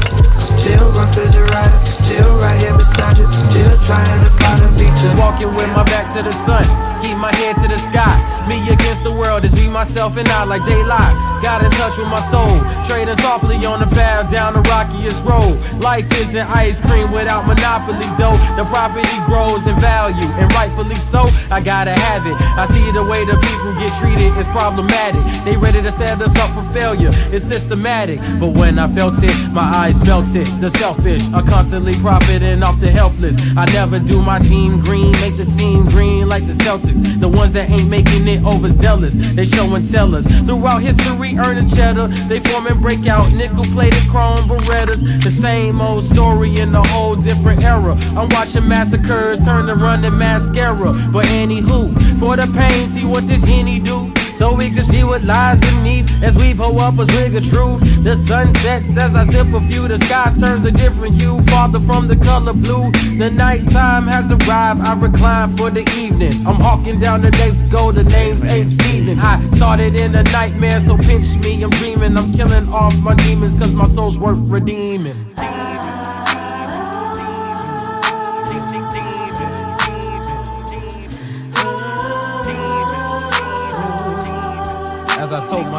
Still 0.59 0.91
rough 0.91 1.15
as 1.17 1.33
a 1.35 1.43
rider, 1.47 1.79
still 2.03 2.37
right 2.37 2.59
here 2.59 2.75
beside 2.75 3.17
you. 3.17 3.25
Still 3.49 3.75
trying 3.87 4.19
to 4.23 4.31
find 4.37 4.61
a 4.61 4.69
beat 4.77 4.93
to 4.99 5.07
Walking 5.17 5.49
with 5.55 5.71
my 5.73 5.83
back 5.83 6.11
to 6.13 6.21
the 6.21 6.31
sun, 6.31 6.63
keep 7.01 7.17
my 7.17 7.33
head 7.33 7.55
to 7.63 7.67
the 7.67 7.79
sky. 7.79 8.13
Me 8.49 8.57
against 8.69 9.03
the 9.03 9.11
world 9.11 9.45
is 9.45 9.55
me, 9.55 9.69
myself, 9.69 10.17
and 10.17 10.27
I 10.27 10.43
like 10.43 10.63
daylight. 10.65 11.15
Got 11.41 11.63
in 11.63 11.71
touch 11.79 11.97
with 11.97 12.09
my 12.09 12.19
soul, 12.19 12.51
trading 12.85 13.15
softly 13.15 13.57
on 13.65 13.79
the 13.79 13.89
path 13.95 14.29
down 14.31 14.53
the 14.53 14.61
rockiest 14.69 15.25
road. 15.25 15.57
Life 15.81 16.09
isn't 16.21 16.47
ice 16.49 16.81
cream 16.81 17.11
without 17.11 17.47
monopoly 17.47 18.05
dough. 18.17 18.37
The 18.57 18.65
property 18.69 19.17
grows 19.25 19.65
in 19.65 19.75
value, 19.77 20.29
and 20.37 20.51
rightfully 20.53 20.95
so. 20.95 21.25
I 21.49 21.61
gotta 21.61 21.93
have 21.93 22.25
it. 22.27 22.35
I 22.57 22.65
see 22.65 22.85
the 22.91 23.05
way 23.05 23.25
the 23.25 23.37
people 23.37 23.71
get 23.81 23.93
treated 24.01 24.29
is 24.37 24.47
problematic. 24.49 25.21
They 25.45 25.57
ready 25.57 25.81
to 25.81 25.91
set 25.91 26.21
us 26.21 26.35
up 26.37 26.49
for 26.53 26.65
failure. 26.65 27.11
It's 27.33 27.45
systematic, 27.45 28.19
but 28.39 28.57
when 28.57 28.77
I 28.77 28.87
felt 28.87 29.21
it, 29.21 29.33
my 29.53 29.60
eyes 29.61 30.03
melted. 30.05 30.47
The 30.59 30.69
selfish 30.69 31.23
are 31.33 31.43
constantly 31.43 31.93
profiting 31.95 32.63
off 32.63 32.79
the 32.79 32.89
helpless. 32.89 33.35
I 33.57 33.65
never 33.73 33.99
do 33.99 34.21
my 34.21 34.39
team 34.39 34.79
green, 34.79 35.11
make 35.21 35.37
the 35.37 35.45
team 35.45 35.87
green 35.87 36.27
like 36.27 36.45
the 36.45 36.53
Celtics. 36.53 37.19
The 37.19 37.29
ones 37.29 37.53
that 37.53 37.69
ain't 37.69 37.89
making 37.89 38.27
it 38.27 38.43
overzealous, 38.43 39.15
they 39.35 39.45
show 39.45 39.73
and 39.75 39.89
tell 39.89 40.15
us. 40.15 40.25
Throughout 40.45 40.81
history, 40.81 41.37
earning 41.37 41.69
cheddar, 41.69 42.07
they 42.07 42.39
form 42.39 42.67
and 42.67 42.81
break 42.81 43.07
out 43.07 43.31
nickel 43.33 43.65
plated 43.65 44.07
chrome 44.09 44.47
Berettas. 44.49 45.23
The 45.23 45.31
same 45.31 45.81
old 45.81 46.03
story 46.03 46.59
in 46.59 46.73
a 46.73 46.83
whole 46.87 47.15
different 47.15 47.63
era. 47.63 47.97
I'm 48.17 48.29
watching 48.29 48.67
massacres 48.67 49.45
turn 49.45 49.67
to 49.67 49.75
running 49.75 50.17
mascara. 50.17 50.93
But 51.11 51.25
anywho, 51.25 51.93
for 52.19 52.35
the 52.37 52.47
pain, 52.57 52.87
see 52.87 53.05
what 53.05 53.27
this 53.27 53.43
henny 53.43 53.79
do. 53.79 54.11
So 54.33 54.55
we 54.55 54.69
can 54.69 54.83
see 54.83 55.03
what 55.03 55.23
lies 55.23 55.59
beneath 55.59 56.09
as 56.23 56.37
we 56.37 56.53
pull 56.53 56.79
up 56.79 56.97
a 56.97 57.05
swig 57.05 57.35
of 57.35 57.47
truth. 57.47 57.81
The 58.03 58.15
sun 58.15 58.51
sets 58.53 58.97
as 58.97 59.15
I 59.15 59.23
sip 59.23 59.53
a 59.53 59.61
few, 59.61 59.87
the 59.87 59.97
sky 59.97 60.33
turns 60.39 60.65
a 60.65 60.71
different 60.71 61.15
hue, 61.15 61.41
farther 61.43 61.79
from 61.79 62.07
the 62.07 62.15
color 62.15 62.53
blue. 62.53 62.91
The 63.17 63.29
nighttime 63.29 64.07
has 64.07 64.31
arrived, 64.31 64.81
I 64.81 64.99
recline 64.99 65.49
for 65.57 65.69
the 65.69 65.87
evening. 65.97 66.33
I'm 66.47 66.59
hawking 66.59 66.99
down 66.99 67.21
the 67.21 67.31
next 67.31 67.65
go, 67.65 67.91
the 67.91 68.03
names 68.03 68.43
ain't 68.45 68.69
Steven. 68.69 69.19
I 69.19 69.39
started 69.51 69.95
in 69.95 70.15
a 70.15 70.23
nightmare, 70.23 70.79
so 70.79 70.97
pinch 70.97 71.35
me, 71.43 71.61
I'm 71.63 71.69
dreaming. 71.71 72.17
I'm 72.17 72.33
killing 72.33 72.67
off 72.69 72.97
my 72.99 73.15
demons, 73.15 73.55
cause 73.55 73.73
my 73.73 73.85
soul's 73.85 74.19
worth 74.19 74.39
redeeming. 74.49 75.17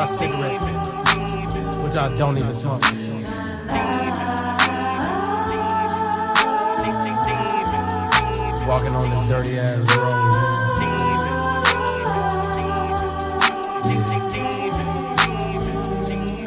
My 0.02 0.08
cigarette, 0.08 0.64
which 1.78 1.96
I 1.96 2.12
don't 2.16 2.36
even 2.36 2.54
smoke. 2.56 2.82
Walking 8.66 8.94
on 8.98 9.10
this 9.10 9.26
dirty 9.26 9.60
ass 9.60 9.78
road. 9.94 10.10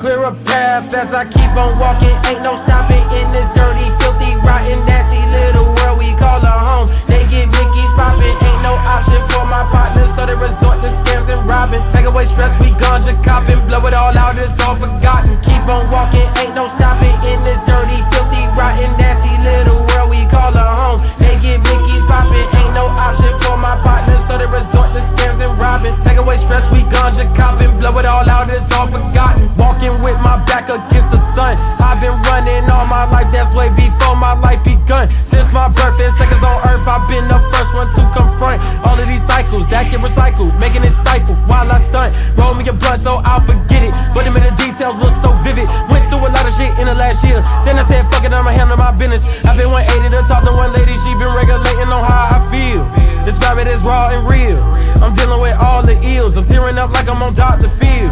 Clear 0.02 0.24
a 0.24 0.36
path 0.44 0.94
as 0.94 1.14
I 1.14 1.24
keep 1.24 1.56
on 1.56 1.80
walking. 1.80 2.12
Ain't 2.28 2.44
no 2.44 2.58
stopping 2.58 3.08
in 3.16 3.32
this 3.32 3.48
dirty, 3.56 3.88
filthy, 4.04 4.36
rotten, 4.44 4.86
nasty 4.86 5.24
little 5.32 5.74
world 5.76 6.00
we 6.00 6.14
call 6.20 6.44
a 6.44 6.52
home. 6.52 6.88
They 7.08 7.24
get 7.32 7.48
blickies 7.48 7.96
popping, 7.96 8.45
option 8.86 9.22
for 9.32 9.44
my 9.48 9.66
partners, 9.72 10.14
so 10.14 10.26
they 10.26 10.36
resort 10.36 10.78
to 10.84 10.90
scams 10.92 11.32
and 11.32 11.42
robbing. 11.48 11.82
Take 11.90 12.06
away 12.06 12.26
stress, 12.26 12.54
we 12.62 12.72
ganja 12.76 13.16
copping, 13.24 13.60
blow 13.68 13.82
it 13.88 13.94
all 13.94 14.16
out, 14.16 14.38
it's 14.38 14.60
all 14.60 14.76
forgotten. 14.76 15.40
Keep 15.42 15.66
on 15.68 15.90
walking, 15.90 16.28
ain't 16.38 16.54
no 16.54 16.68
stopping 16.68 17.16
in 17.26 17.42
this 17.44 17.60
dirty, 17.66 18.00
filthy, 18.14 18.44
rotten, 18.54 18.92
nasty 19.02 19.34
little 19.42 19.82
world 19.90 20.12
we 20.12 20.24
call 20.30 20.54
a 20.54 20.66
home. 20.78 21.00
They 21.18 21.36
get 21.42 21.60
blickies 21.66 22.06
popping, 22.06 22.46
ain't 22.46 22.74
no 22.78 22.86
option 23.00 23.34
for 23.42 23.58
my 23.58 23.76
partners, 23.82 24.05
so 24.26 24.38
they 24.38 24.50
resort 24.50 24.90
to 24.98 25.02
scams 25.02 25.40
and 25.46 25.54
robbing. 25.62 25.94
Take 26.02 26.18
away 26.18 26.38
stress, 26.38 26.66
we 26.74 26.82
ganja 26.90 27.30
copping, 27.38 27.72
blow 27.78 27.94
it 28.02 28.06
all 28.06 28.26
out, 28.26 28.50
it's 28.50 28.70
all 28.74 28.90
forgotten. 28.90 29.50
Walking 29.62 29.94
with 30.02 30.18
my 30.26 30.42
back 30.50 30.68
against 30.70 31.10
the 31.14 31.22
sun. 31.22 31.58
I've 31.78 32.02
been 32.02 32.18
running 32.26 32.66
all 32.74 32.90
my 32.90 33.06
life, 33.10 33.30
that's 33.30 33.54
way 33.54 33.70
before 33.78 34.18
my 34.18 34.34
life 34.34 34.66
begun. 34.66 35.10
Since 35.30 35.54
my 35.54 35.70
birth 35.70 36.02
and 36.02 36.14
seconds 36.18 36.42
on 36.42 36.58
earth, 36.66 36.86
I've 36.90 37.06
been 37.06 37.30
the 37.30 37.40
first 37.54 37.78
one 37.78 37.88
to 37.94 38.02
confront 38.18 38.62
all 38.84 38.98
of 38.98 39.08
these 39.08 39.22
cycles 39.22 39.70
that 39.70 39.94
get 39.94 40.02
recycled, 40.02 40.58
making 40.60 40.82
it 40.82 40.92
stifle 40.92 41.38
while 41.46 41.70
I 41.70 41.78
stunt. 41.78 42.18
Roll 42.36 42.58
me 42.58 42.66
a 42.66 42.74
blunt 42.74 43.00
so 43.00 43.22
I'll 43.22 43.42
forget 43.42 43.86
it, 43.86 43.94
but 44.18 44.26
the 44.26 44.34
details 44.58 44.98
look 44.98 45.16
so 45.16 45.32
vivid. 45.46 45.70
Went 45.94 46.04
through 46.10 46.26
a 46.26 46.32
lot 46.34 46.50
of 46.50 46.54
shit 46.58 46.74
in 46.82 46.90
the 46.90 46.98
last 46.98 47.22
year, 47.22 47.46
then 47.64 47.78
I 47.78 47.84
said, 47.86 48.10
fuck 48.10 48.26
it, 48.26 48.34
I'ma 48.34 48.52
handle 48.52 48.78
my 48.78 48.92
business. 48.92 49.30
I've 49.46 49.58
been 49.58 49.70
180 49.70 50.10
to 50.18 50.22
talk 50.26 50.44
to 50.44 50.52
one 50.52 50.74
lady, 50.74 50.98
she 50.98 51.14
been 51.22 51.30
regulating 51.30 51.94
on 51.94 52.02
how 52.02 52.36
I 52.36 52.40
feel. 52.50 53.05
Describe 53.26 53.58
it 53.58 53.68
as 53.68 53.82
raw 53.82 54.08
and 54.12 54.26
real. 54.30 54.62
I'm 55.04 55.14
dealing 55.14 55.42
with 55.42 55.58
all 55.60 55.82
the 55.84 56.00
ills, 56.16 56.38
I'm 56.38 56.46
tearing 56.46 56.78
up 56.78 56.92
like 56.92 57.10
I'm 57.10 57.22
on 57.22 57.34
Dr. 57.34 57.68
Phil. 57.68 58.12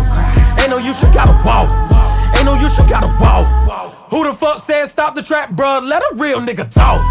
Ain't 0.59 0.69
no 0.69 0.79
use, 0.79 1.01
you 1.01 1.13
gotta 1.13 1.37
walk. 1.45 1.69
Ain't 2.35 2.45
no 2.45 2.55
use, 2.55 2.77
you 2.77 2.87
gotta 2.89 3.07
walk. 3.21 3.47
Who 4.09 4.23
the 4.23 4.33
fuck 4.33 4.59
said 4.59 4.85
stop 4.87 5.15
the 5.15 5.23
trap, 5.23 5.51
bruh? 5.51 5.87
Let 5.87 6.01
a 6.01 6.15
real 6.15 6.39
nigga 6.39 6.69
talk. 6.69 7.01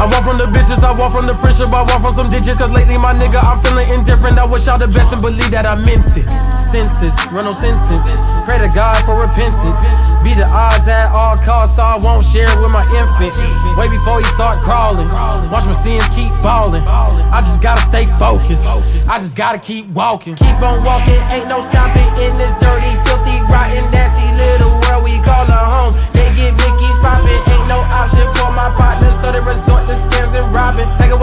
I 0.00 0.08
walk 0.08 0.24
from 0.24 0.40
the 0.40 0.48
bitches, 0.48 0.80
I 0.80 0.96
walk 0.96 1.12
from 1.12 1.28
the 1.28 1.36
friendship, 1.36 1.68
I 1.76 1.84
walk 1.84 2.00
from 2.00 2.16
some 2.16 2.32
ditches. 2.32 2.56
Cause 2.56 2.72
lately, 2.72 2.96
my 2.96 3.12
nigga, 3.12 3.36
I'm 3.36 3.60
feeling 3.60 3.84
indifferent. 3.92 4.40
I 4.40 4.48
wish 4.48 4.64
y'all 4.64 4.80
the 4.80 4.88
best 4.88 5.12
and 5.12 5.20
believe 5.20 5.52
that 5.52 5.68
I 5.68 5.76
meant 5.76 6.08
it. 6.16 6.24
Sentence, 6.56 7.12
run 7.28 7.44
no 7.44 7.52
sentence. 7.52 8.08
Pray 8.48 8.56
to 8.64 8.72
God 8.72 8.96
for 9.04 9.20
repentance. 9.20 9.76
Be 10.24 10.32
the 10.32 10.48
odds 10.48 10.88
at 10.88 11.12
all 11.12 11.36
costs, 11.44 11.76
so 11.76 11.84
I 11.84 12.00
won't 12.00 12.24
share 12.24 12.48
it 12.48 12.58
with 12.64 12.72
my 12.72 12.88
infant. 12.96 13.36
Way 13.76 13.92
before 13.92 14.24
he 14.24 14.26
start 14.32 14.64
crawling. 14.64 15.12
Watch 15.52 15.68
my 15.68 15.76
sins 15.76 16.08
keep 16.16 16.32
balling. 16.40 16.80
I 16.88 17.44
just 17.44 17.60
gotta 17.60 17.84
stay 17.84 18.08
focused. 18.16 18.64
I 19.04 19.20
just 19.20 19.36
gotta 19.36 19.60
keep 19.60 19.84
walking. 19.92 20.32
Keep 20.32 20.64
on 20.64 20.80
walking, 20.80 21.20
ain't 21.28 21.44
no 21.52 21.60
stopping 21.60 21.79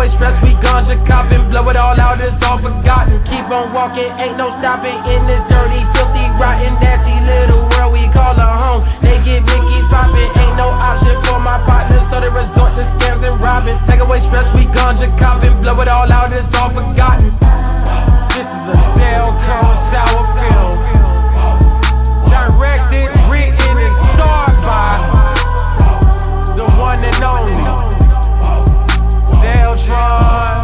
robbing. 0.08 0.38
Take 0.38 0.40
away 0.40 0.40
stress, 0.40 0.42
we 0.44 0.54
ganja 0.62 1.06
copping, 1.06 1.50
blow 1.50 1.70
it 1.70 1.78
all 1.78 2.00
out, 2.00 2.22
it's 2.22 2.42
all 2.44 2.58
forgotten. 2.58 3.24
Keep 3.24 3.50
on 3.52 3.74
walking, 3.74 4.12
ain't 4.20 4.38
no 4.38 4.50
stopping 4.50 4.96
in 5.12 5.28
this 5.28 5.42
dirty, 5.48 5.84
filthy, 5.94 6.26
rotten, 6.40 6.74
nasty 6.82 7.16
little 7.26 7.68
world 7.72 7.94
we 7.94 8.08
call 8.10 8.36
a 8.36 8.48
home. 8.48 8.82
They 9.02 9.18
get 9.24 9.44
blickies 9.44 9.88
popping, 9.90 10.32
ain't 10.40 10.58
no 10.58 10.70
option 10.70 11.16
for 11.26 11.40
my 11.40 11.60
partners, 11.66 12.08
so 12.10 12.20
they 12.20 12.30
resort 12.30 12.74
to 12.76 12.84
scams 12.84 13.28
and 13.28 13.40
robbing. 13.42 13.78
Take 13.84 14.00
away 14.00 14.20
stress, 14.20 14.48
we 14.56 14.66
ganja 14.72 15.12
copping, 15.18 15.62
blow 15.62 15.80
it 15.82 15.88
all 15.88 16.12
out, 16.12 16.34
it's 16.34 16.54
all 16.56 16.70
forgotten. 16.70 17.34
This 18.36 18.54
is 18.54 18.66
a 18.70 18.78
cell 18.96 19.32
cone 19.44 19.76
sour 19.76 20.24
film. 20.38 20.97
Zeltron. 29.88 30.57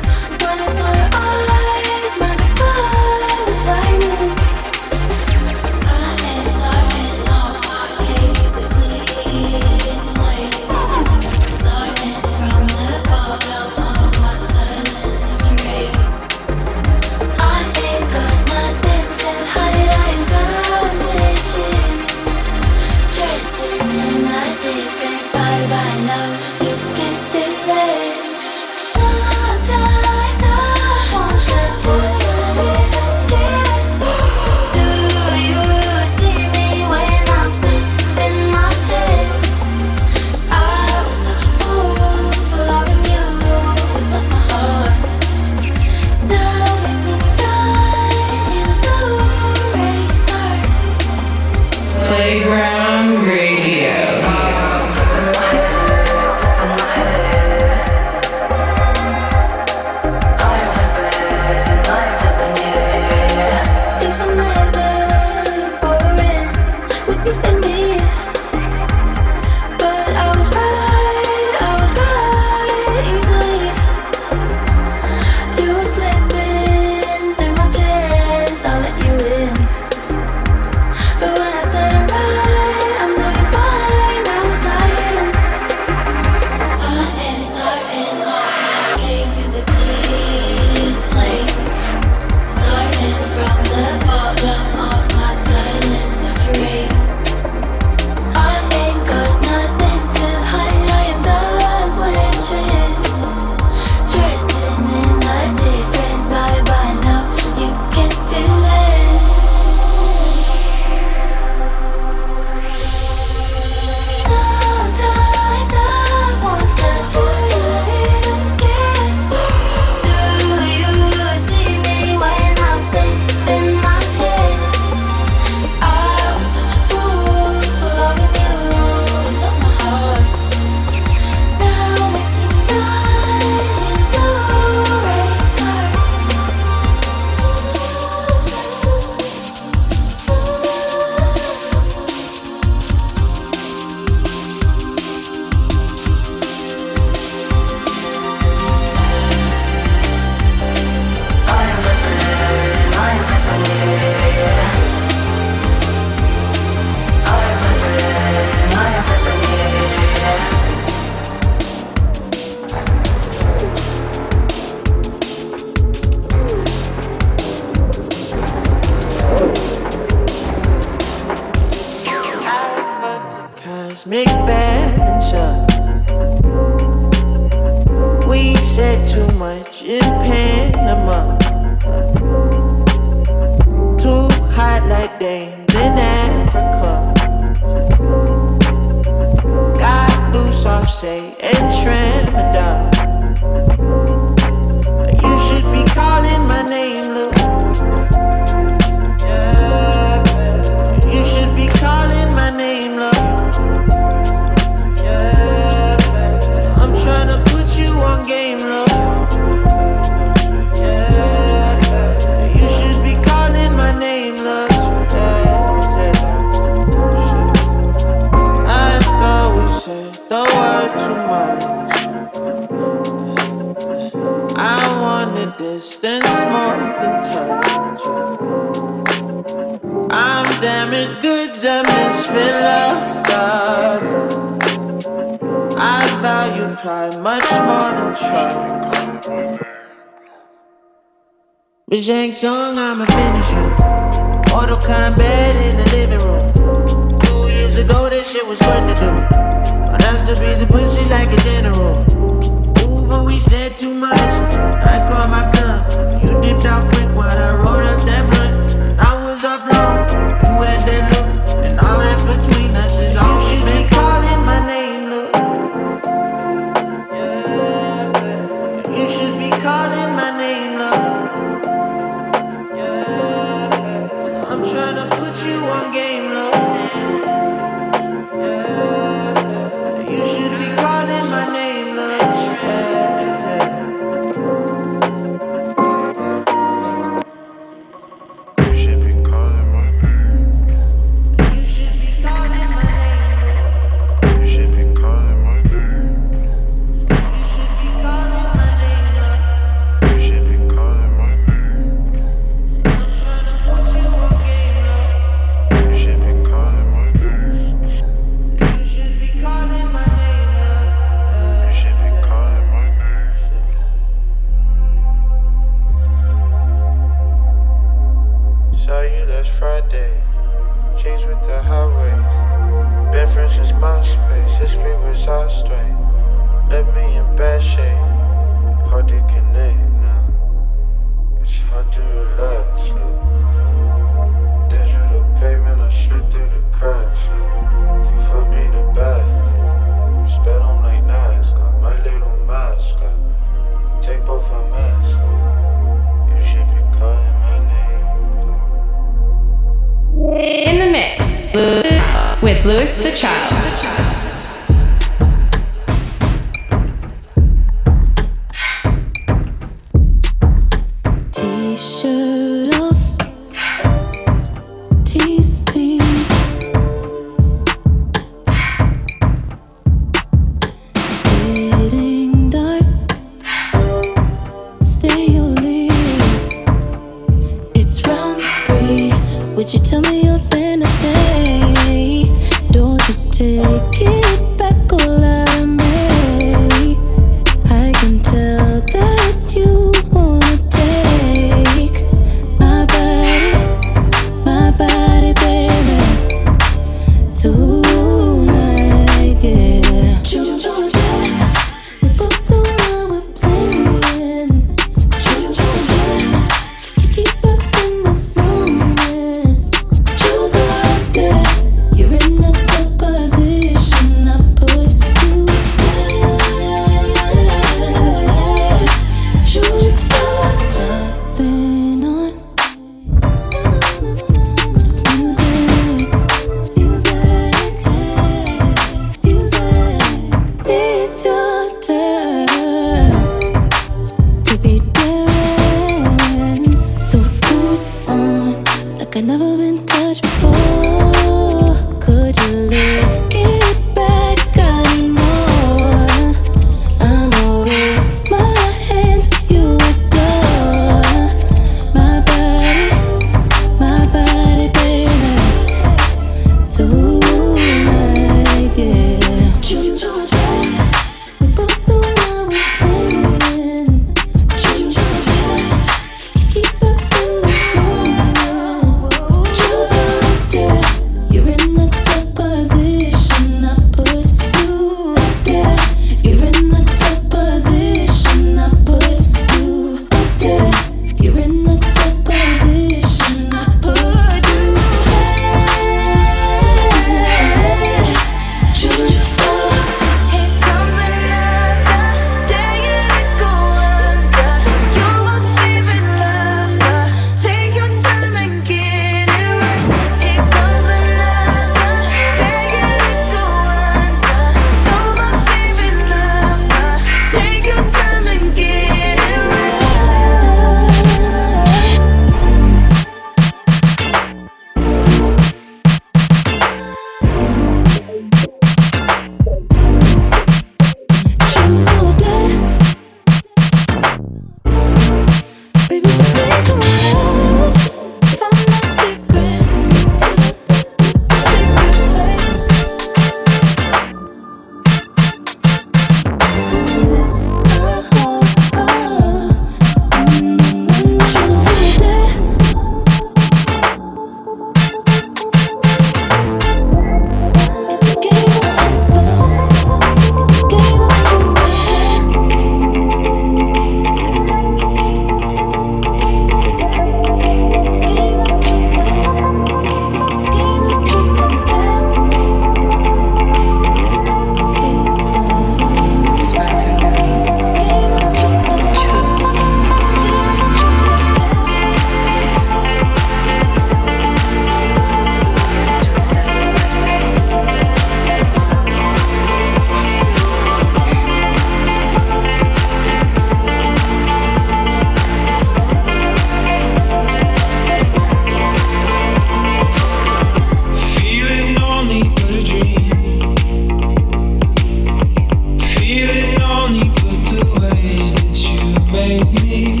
made 599.28 599.52
me. 599.62 600.00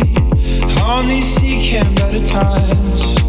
I 0.78 1.00
only 1.00 1.20
seek 1.20 1.60
him 1.60 1.94
better 1.94 2.24
times. 2.24 3.27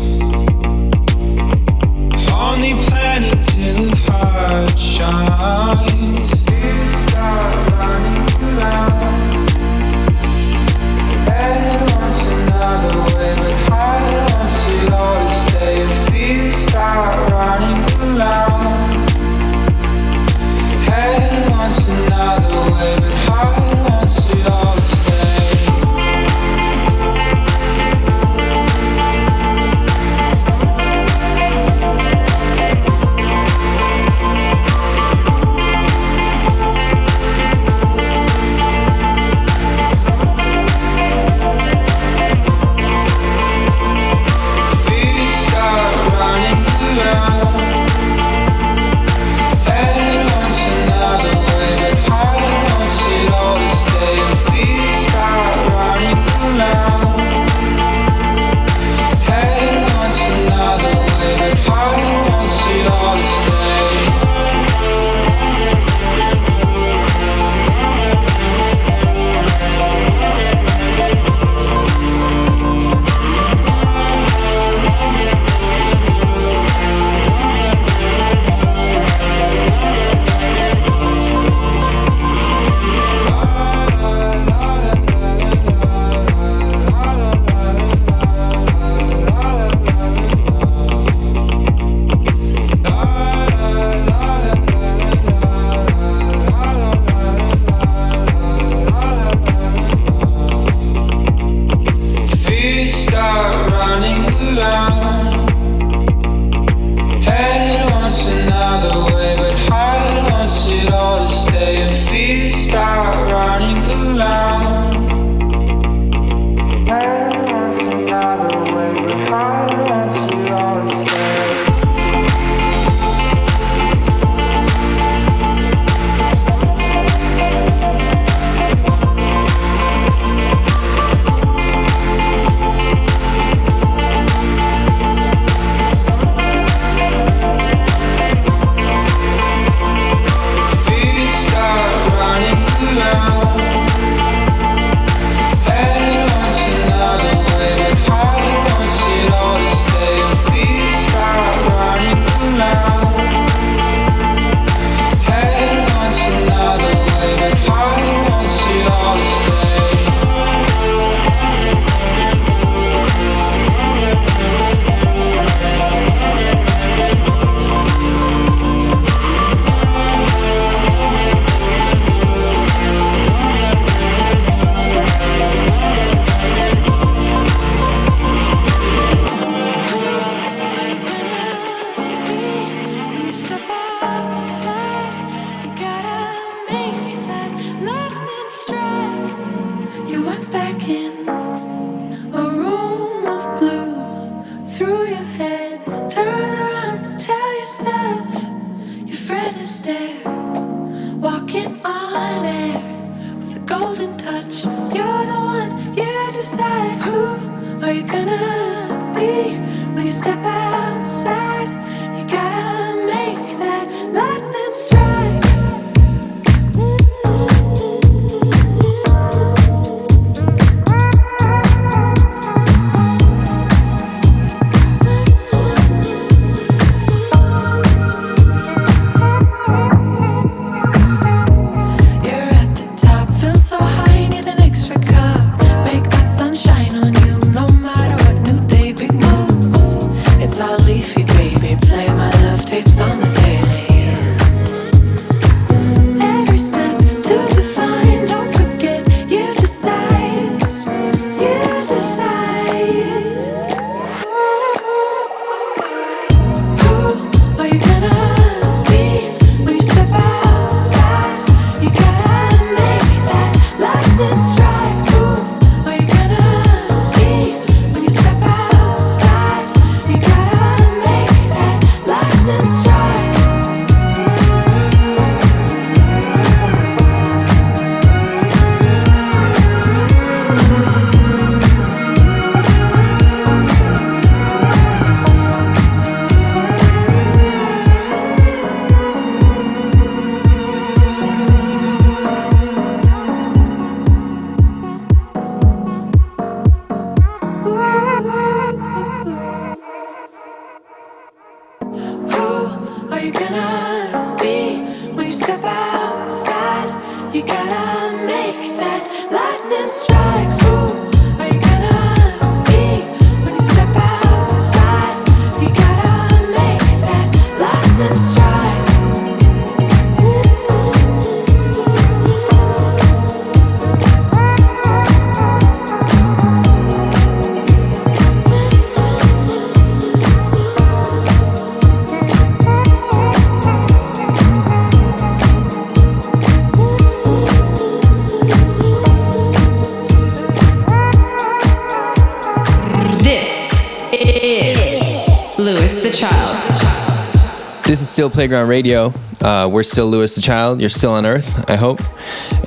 This 347.85 348.01
is 348.01 348.09
still 348.09 348.29
Playground 348.29 348.67
Radio. 348.67 349.13
Uh, 349.41 349.67
we're 349.71 349.81
still 349.83 350.07
Louis 350.07 350.35
the 350.35 350.41
Child. 350.41 350.79
You're 350.79 350.89
still 350.89 351.11
on 351.11 351.25
Earth, 351.25 351.67
I 351.69 351.75
hope. 351.75 352.01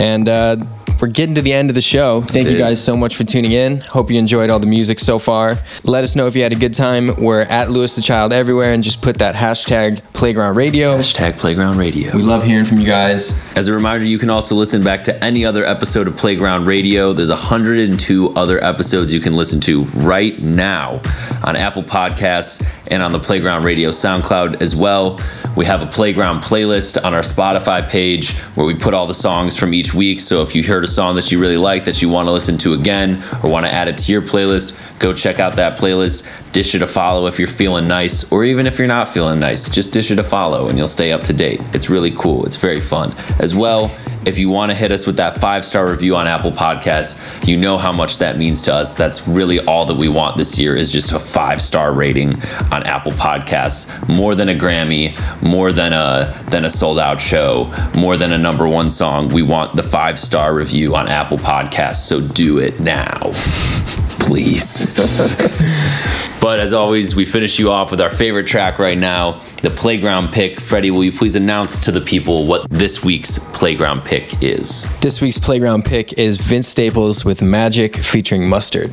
And 0.01 0.28
uh, 0.28 0.57
we're 1.03 1.09
getting 1.09 1.35
to 1.35 1.43
the 1.43 1.53
end 1.53 1.69
of 1.69 1.75
the 1.75 1.83
show. 1.83 2.21
Thank 2.23 2.47
It 2.47 2.53
you 2.53 2.59
guys 2.59 2.75
is. 2.75 2.85
so 2.85 2.97
much 2.97 3.17
for 3.17 3.25
tuning 3.25 3.51
in. 3.51 3.81
Hope 3.81 4.09
you 4.09 4.19
enjoyed 4.21 4.51
all 4.51 4.61
the 4.61 4.69
music 4.69 5.01
so 5.01 5.19
far. 5.19 5.57
Let 5.83 6.05
us 6.05 6.15
know 6.15 6.29
if 6.29 6.37
you 6.37 6.45
had 6.45 6.53
a 6.53 6.57
good 6.57 6.75
time. 6.75 7.17
We're 7.21 7.41
at 7.43 7.71
Louis 7.73 7.93
the 7.97 8.03
Child 8.03 8.33
everywhere 8.33 8.73
and 8.73 8.85
just 8.85 9.03
put 9.03 9.19
that 9.19 9.35
hashtag 9.35 10.01
Playground 10.13 10.55
Radio. 10.55 10.97
Hashtag 10.97 11.39
Playground 11.39 11.77
Radio. 11.77 12.17
We 12.17 12.23
love 12.23 12.45
hearing 12.45 12.65
from 12.65 12.79
you 12.79 12.87
guys. 12.87 13.35
As 13.57 13.67
a 13.67 13.75
reminder, 13.75 14.07
you 14.07 14.17
can 14.19 14.31
also 14.31 14.55
listen 14.55 14.85
back 14.85 15.03
to 15.05 15.25
any 15.25 15.45
other 15.45 15.65
episode 15.65 16.07
of 16.07 16.17
Playground 16.17 16.67
Radio. 16.67 17.13
There's 17.13 17.31
102 17.31 18.35
other 18.35 18.63
episodes 18.63 19.13
you 19.13 19.21
can 19.21 19.35
listen 19.35 19.61
to 19.63 19.83
right 19.97 20.39
now 20.39 21.01
on 21.45 21.57
Apple 21.57 21.83
Podcasts 21.83 22.65
and 22.93 23.03
on 23.03 23.11
the 23.11 23.19
Playground 23.19 23.65
Radio 23.65 23.91
SoundCloud 23.91 24.63
as 24.63 24.77
well. 24.77 25.19
We 25.57 25.67
have 25.67 25.83
a 25.83 25.87
Playground 25.87 26.41
playlist 26.43 27.03
on 27.05 27.13
our 27.13 27.21
Spotify 27.21 27.87
page 27.87 28.33
where 28.55 28.65
we 28.67 28.75
put 28.75 28.95
all 28.95 29.07
the 29.07 29.15
songs 29.15 29.59
from 29.59 29.75
each 29.75 29.93
week. 29.93 30.21
So 30.21 30.43
if 30.43 30.55
you 30.55 30.63
heard 30.63 30.85
a 30.85 30.87
song 30.95 31.14
that 31.16 31.32
you 31.32 31.40
really 31.40 31.57
like 31.57 31.84
that 31.86 32.03
you 32.03 32.09
want 32.09 32.28
to 32.28 32.32
listen 32.32 32.59
to 32.59 32.74
again 32.74 33.22
or 33.43 33.51
want 33.51 33.66
to 33.66 33.72
add 33.72 33.88
it 33.88 33.99
to 33.99 34.12
your 34.12 34.22
playlist, 34.22 34.78
go 34.99 35.12
check 35.12 35.40
out 35.40 35.57
that 35.57 35.78
playlist. 35.78 36.53
Dish 36.53 36.74
it 36.74 36.82
a 36.82 36.86
follow 36.86 37.26
if 37.26 37.38
you're 37.38 37.49
feeling 37.49 37.88
nice, 37.88 38.30
or 38.30 38.45
even 38.45 38.66
if 38.66 38.78
you're 38.78 38.86
not 38.86 39.09
feeling 39.09 39.40
nice, 39.40 39.70
just 39.70 39.93
dish 39.93 40.11
it 40.11 40.18
a 40.18 40.22
follow 40.22 40.68
and 40.68 40.76
you'll 40.76 40.86
stay 40.86 41.12
up 41.12 41.22
to 41.22 41.32
date. 41.32 41.61
It's 41.72 41.88
really 41.88 42.11
cool. 42.11 42.45
It's 42.45 42.57
very 42.57 42.80
fun. 42.80 43.14
As 43.38 43.55
well, 43.55 43.90
if 44.25 44.39
you 44.39 44.49
want 44.49 44.70
to 44.70 44.75
hit 44.75 44.93
us 44.93 45.07
with 45.07 45.16
that 45.16 45.39
five 45.39 45.64
star 45.64 45.91
review 45.91 46.16
on 46.16 46.27
Apple 46.27 46.53
Podcasts, 46.53 47.47
you 47.47 47.57
know 47.57 47.79
how 47.79 47.93
much 47.93 48.18
that 48.18 48.39
means 48.39 48.62
to 48.62 48.75
us. 48.75 48.95
That's 48.95 49.27
really 49.27 49.61
all 49.66 49.85
that 49.87 49.97
we 49.97 50.09
want 50.09 50.37
this 50.37 50.59
year 50.59 50.77
is 50.77 50.93
just 50.93 51.12
a 51.12 51.18
five 51.18 51.61
star 51.61 51.93
rating 51.93 52.41
on 52.70 52.83
Apple 52.85 53.12
Podcasts. 53.12 54.09
More 54.09 54.35
than 54.35 54.49
a 54.49 54.55
Grammy, 54.55 55.16
more 55.43 55.73
than 55.73 55.93
a 55.93 56.35
than 56.49 56.64
a 56.64 56.70
sold 56.70 56.99
out 56.99 57.20
show, 57.20 57.73
more 57.97 58.16
than 58.16 58.33
a 58.33 58.39
number 58.39 58.68
one 58.68 58.91
song. 58.91 59.29
We 59.29 59.43
want 59.43 59.77
the 59.77 59.83
five 59.83 60.18
star 60.18 60.55
review 60.55 60.95
on 60.95 61.09
Apple 61.09 61.39
Podcasts. 61.39 62.05
So 62.07 62.20
do 62.20 62.59
it 62.59 62.81
now, 62.81 63.33
please. 64.19 64.93
But 66.43 66.59
as 66.59 66.73
always, 66.73 67.15
we 67.15 67.25
finish 67.25 67.61
you 67.61 67.71
off 67.71 67.93
with 67.93 68.01
our 68.01 68.11
favorite 68.11 68.49
track 68.49 68.81
right 68.81 68.99
now, 68.99 69.39
the 69.63 69.71
playground 69.71 70.33
pick. 70.33 70.59
Freddie, 70.59 70.91
will 70.91 71.05
you 71.05 71.13
please 71.13 71.37
announce 71.37 71.79
to 71.85 71.93
the 71.93 72.01
people 72.01 72.47
what 72.49 72.69
this 72.69 73.05
week's 73.05 73.39
playground 73.39 74.05
pick 74.05 74.43
is? 74.43 74.93
This 74.99 75.21
week's 75.21 75.39
Playground 75.39 75.85
pick 75.85 76.15
is 76.15 76.39
Vince 76.39 76.67
Staples 76.67 77.25
with 77.25 77.43
Magic 77.43 77.97
featuring 77.97 78.49
Mustard. 78.49 78.91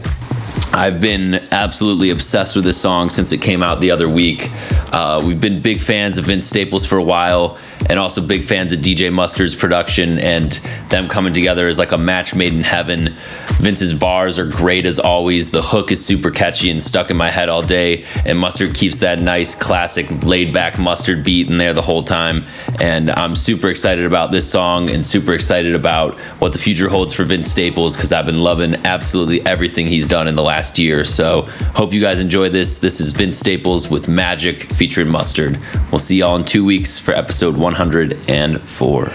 I've 0.71 1.01
been 1.01 1.35
absolutely 1.51 2.11
obsessed 2.11 2.55
with 2.55 2.65
this 2.65 2.79
song 2.79 3.09
since 3.09 3.31
it 3.31 3.41
came 3.41 3.63
out 3.63 3.81
the 3.81 3.89
other 3.89 4.07
week. 4.07 4.49
Uh, 4.93 5.23
we've 5.25 5.41
been 5.41 5.59
big 5.59 5.81
fans 5.81 6.19
of 6.19 6.25
Vince 6.25 6.45
Staples 6.45 6.85
for 6.85 6.99
a 6.99 7.03
while, 7.03 7.57
and 7.87 7.99
also 7.99 8.21
big 8.21 8.45
fans 8.45 8.73
of 8.73 8.79
DJ 8.79 9.11
Mustard's 9.11 9.55
production 9.55 10.19
and 10.19 10.53
them 10.89 11.07
coming 11.07 11.33
together 11.33 11.67
is 11.67 11.79
like 11.79 11.91
a 11.91 11.97
match 11.97 12.35
made 12.35 12.53
in 12.53 12.63
heaven. 12.63 13.15
Vince's 13.59 13.93
bars 13.93 14.39
are 14.39 14.45
great 14.45 14.85
as 14.85 14.99
always. 14.99 15.51
The 15.51 15.61
hook 15.61 15.91
is 15.91 16.03
super 16.03 16.31
catchy 16.31 16.69
and 16.69 16.81
stuck 16.81 17.11
in 17.11 17.17
my 17.17 17.29
head 17.29 17.49
all 17.49 17.61
day, 17.61 18.05
and 18.25 18.37
Mustard 18.39 18.73
keeps 18.75 18.97
that 18.99 19.19
nice, 19.19 19.53
classic, 19.53 20.09
laid 20.25 20.53
back 20.53 20.79
Mustard 20.79 21.23
beat 21.23 21.49
in 21.49 21.57
there 21.57 21.73
the 21.73 21.81
whole 21.81 22.03
time. 22.03 22.45
And 22.81 23.09
I'm 23.11 23.35
super 23.35 23.67
excited 23.67 24.05
about 24.05 24.31
this 24.31 24.49
song 24.49 24.89
and 24.89 25.05
super 25.05 25.33
excited 25.33 25.75
about 25.75 26.17
what 26.39 26.53
the 26.53 26.59
future 26.59 26.89
holds 26.89 27.13
for 27.13 27.23
Vince 27.23 27.51
Staples 27.51 27.95
because 27.95 28.11
I've 28.11 28.25
been 28.25 28.39
loving 28.39 28.75
absolutely 28.85 29.45
everything 29.45 29.87
he's 29.87 30.07
done 30.07 30.27
in 30.27 30.35
the 30.35 30.43
last 30.43 30.79
year. 30.79 31.03
So, 31.03 31.43
hope 31.75 31.93
you 31.93 32.01
guys 32.01 32.19
enjoy 32.19 32.49
this. 32.49 32.77
This 32.77 32.99
is 32.99 33.11
Vince 33.11 33.37
Staples 33.37 33.89
with 33.89 34.07
Magic 34.07 34.63
featuring 34.73 35.09
Mustard. 35.09 35.59
We'll 35.91 35.99
see 35.99 36.17
y'all 36.17 36.35
in 36.35 36.45
two 36.45 36.63
weeks 36.63 36.99
for 36.99 37.11
episode 37.13 37.57
104. 37.77 39.05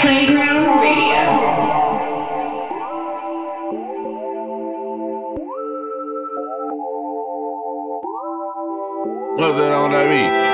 Playground 0.00 0.80
Radio. 0.80 1.22
What's 9.36 9.56
that 9.56 9.72
on 9.72 9.90
that 9.92 10.08
beat? 10.08 10.45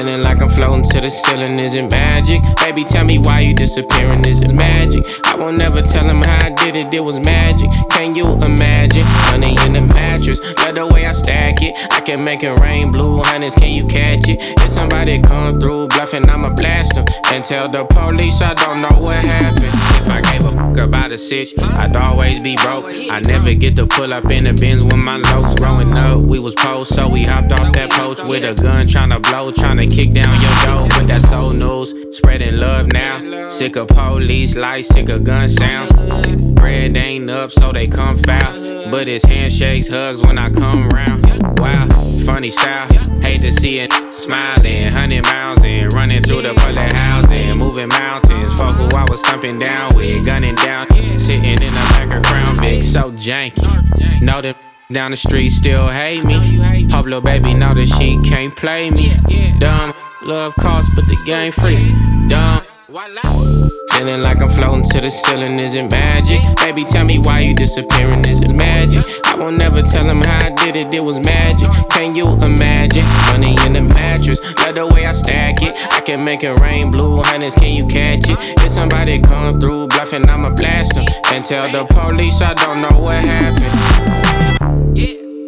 Feeling 0.00 0.22
like 0.22 0.40
I'm 0.40 0.48
floating 0.48 0.82
to 0.92 1.00
the 1.02 1.10
ceiling, 1.10 1.58
is 1.58 1.74
it 1.74 1.90
magic? 1.90 2.40
Baby, 2.56 2.84
tell 2.84 3.04
me 3.04 3.18
why 3.18 3.40
you 3.40 3.52
disappearing, 3.52 4.24
is 4.24 4.40
it 4.40 4.50
magic? 4.50 5.04
I 5.26 5.36
won't 5.36 5.58
never 5.58 5.82
tell 5.82 6.08
him 6.08 6.22
how 6.22 6.46
I 6.46 6.48
did 6.48 6.74
it, 6.74 6.94
it 6.94 7.00
was 7.00 7.20
magic. 7.20 7.68
Can 7.90 8.14
you 8.14 8.32
imagine? 8.36 9.04
Money 9.30 9.58
in 9.66 9.74
the 9.74 9.82
mattress, 9.82 10.40
love 10.56 10.76
the 10.76 10.86
way 10.86 11.04
I 11.04 11.12
stack 11.12 11.60
it. 11.60 11.76
I 11.92 12.00
can 12.00 12.24
make 12.24 12.42
it 12.42 12.58
rain 12.60 12.90
blue 12.90 13.22
hundreds, 13.22 13.54
can 13.56 13.72
you 13.72 13.84
catch 13.84 14.26
it? 14.26 14.38
If 14.40 14.70
somebody 14.70 15.20
come 15.20 15.60
through 15.60 15.88
bluffing, 15.88 16.30
I'ma 16.30 16.48
blast. 16.48 16.96
And 16.96 17.44
tell 17.44 17.68
the 17.68 17.84
police 17.84 18.40
I 18.40 18.54
don't 18.54 18.80
know 18.80 18.98
what 18.98 19.22
happened. 19.22 19.74
If 20.00 20.08
I 20.08 20.22
gave 20.22 20.46
a 20.46 20.59
fuck 20.70 20.88
about 20.88 21.12
a 21.12 21.18
sitch, 21.18 21.54
I'd 21.58 21.96
always 21.96 22.40
be 22.40 22.56
broke. 22.56 22.86
I 22.86 23.20
never 23.20 23.54
get 23.54 23.76
to 23.76 23.86
pull 23.86 24.12
up 24.12 24.30
in 24.30 24.44
the 24.44 24.52
bins 24.52 24.82
when 24.82 25.00
my 25.00 25.16
locs 25.16 25.54
growing 25.54 25.92
up. 25.96 26.20
We 26.20 26.38
was 26.38 26.54
post, 26.54 26.94
so 26.94 27.08
we 27.08 27.24
hopped 27.24 27.52
off 27.52 27.72
that 27.72 27.90
poach 27.90 28.22
with 28.24 28.44
a 28.44 28.60
gun, 28.60 28.86
tryna 28.86 29.22
blow, 29.22 29.52
tryna 29.52 29.90
kick 29.90 30.10
down 30.10 30.40
your 30.40 30.64
door. 30.64 30.88
But 30.88 31.06
that's 31.06 31.28
so 31.28 31.52
news, 31.52 32.16
spreading 32.16 32.56
love 32.56 32.92
now. 32.92 33.48
Sick 33.48 33.76
of 33.76 33.88
police 33.88 34.56
lights, 34.56 34.88
sick 34.88 35.08
of 35.08 35.24
gun 35.24 35.48
sounds. 35.48 36.49
Bread 36.60 36.96
ain't 36.96 37.30
up, 37.30 37.50
so 37.50 37.72
they 37.72 37.88
come 37.88 38.16
foul. 38.18 38.90
But 38.90 39.08
it's 39.08 39.24
handshakes, 39.24 39.88
hugs 39.88 40.20
when 40.22 40.38
I 40.38 40.50
come 40.50 40.88
round. 40.90 41.24
Wow, 41.58 41.88
funny 42.26 42.50
style. 42.50 42.86
Hate 43.22 43.40
to 43.40 43.52
see 43.52 43.80
it 43.80 43.92
smiling, 44.12 44.88
hundred 44.88 45.24
miles 45.24 45.64
in, 45.64 45.88
running 45.88 46.22
through 46.22 46.42
the 46.42 46.54
bullet 46.54 46.92
housing, 46.92 47.56
moving 47.56 47.88
mountains. 47.88 48.52
For 48.52 48.72
who 48.72 48.94
I 48.96 49.06
was 49.08 49.22
thumping 49.22 49.58
down 49.58 49.94
with, 49.96 50.24
gunning 50.26 50.54
down, 50.56 50.86
sitting 51.18 51.44
in 51.44 51.58
the 51.58 51.86
back 51.94 52.14
of 52.14 52.22
Crown 52.24 52.60
Vic, 52.60 52.82
so 52.82 53.10
janky. 53.12 54.20
Know 54.20 54.42
them 54.42 54.54
down 54.90 55.12
the 55.12 55.16
street 55.16 55.50
still 55.50 55.88
hate 55.88 56.24
me. 56.24 56.58
Hope 56.90 57.06
little 57.06 57.20
baby 57.20 57.54
know 57.54 57.72
that 57.74 57.86
she 57.86 58.20
can't 58.22 58.54
play 58.54 58.90
me. 58.90 59.12
Dumb, 59.58 59.94
love 60.22 60.54
costs, 60.56 60.90
but 60.94 61.06
the 61.06 61.16
game 61.24 61.52
free. 61.52 61.94
Dumb. 62.28 62.66
Feeling 62.90 64.20
like 64.20 64.42
I'm 64.42 64.50
floating 64.50 64.82
to 64.90 65.00
the 65.00 65.10
ceiling, 65.10 65.60
is 65.60 65.74
it 65.74 65.88
magic? 65.92 66.40
Baby, 66.56 66.84
tell 66.84 67.04
me 67.04 67.20
why 67.20 67.38
you 67.38 67.54
disappearing, 67.54 68.26
is 68.26 68.40
it 68.40 68.52
magic? 68.52 69.04
I 69.26 69.36
won't 69.36 69.58
never 69.58 69.80
tell 69.80 70.10
him 70.10 70.22
how 70.22 70.46
I 70.46 70.50
did 70.50 70.74
it, 70.74 70.92
it 70.92 70.98
was 70.98 71.20
magic. 71.20 71.70
Can 71.90 72.16
you 72.16 72.32
imagine? 72.42 73.04
Money 73.30 73.56
in 73.64 73.74
the 73.74 73.82
mattress, 73.82 74.42
love 74.58 74.74
the 74.74 74.88
way 74.88 75.06
I 75.06 75.12
stack 75.12 75.62
it. 75.62 75.76
I 75.92 76.00
can 76.00 76.24
make 76.24 76.42
it 76.42 76.58
rain 76.58 76.90
blue 76.90 77.22
hundreds, 77.22 77.54
can 77.54 77.72
you 77.72 77.86
catch 77.86 78.28
it? 78.28 78.36
If 78.58 78.70
somebody 78.72 79.20
come 79.20 79.60
through 79.60 79.86
bluffing, 79.86 80.28
I'ma 80.28 80.50
blast 80.50 80.96
them. 80.96 81.06
And 81.26 81.44
tell 81.44 81.70
the 81.70 81.84
police 81.94 82.40
I 82.42 82.54
don't 82.54 82.80
know 82.80 82.98
what 82.98 83.22
happened. 83.22 83.70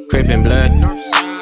Crippin' 0.09 0.45
blood. 0.45 0.70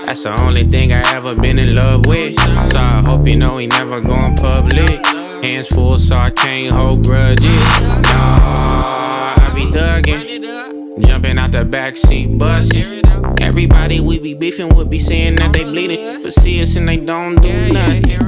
That's 0.07 0.22
the 0.22 0.40
only 0.40 0.64
thing 0.64 0.94
I 0.94 1.03
ever 1.14 1.34
been 1.34 1.59
in 1.59 1.74
love 1.74 2.07
with. 2.07 2.38
So 2.72 2.78
I 2.78 3.03
hope 3.05 3.26
you 3.26 3.36
know 3.36 3.59
he 3.59 3.66
never 3.66 4.01
going 4.01 4.36
public. 4.36 5.19
Hands 5.43 5.66
full, 5.68 5.97
so 5.97 6.16
I 6.16 6.30
can't 6.30 6.74
hold 6.74 7.05
grudges. 7.05 7.51
Nah, 7.80 8.36
I 8.38 9.53
be 9.55 9.62
thuggin'. 9.66 11.07
Jumping 11.07 11.38
out 11.38 11.53
the 11.53 11.64
backseat, 11.64 12.38
bustin'. 12.38 13.01
Everybody 13.41 14.01
we 14.01 14.18
be 14.18 14.34
beefing 14.34 14.74
would 14.74 14.91
be 14.91 14.99
saying 14.99 15.36
that 15.36 15.53
they 15.55 15.64
bleeding, 15.64 16.22
but 16.22 16.34
see 16.34 16.61
us 16.61 16.76
and 16.76 16.86
they 16.86 16.99
don't 16.99 17.41
do 17.41 17.72
nothing. 17.72 18.18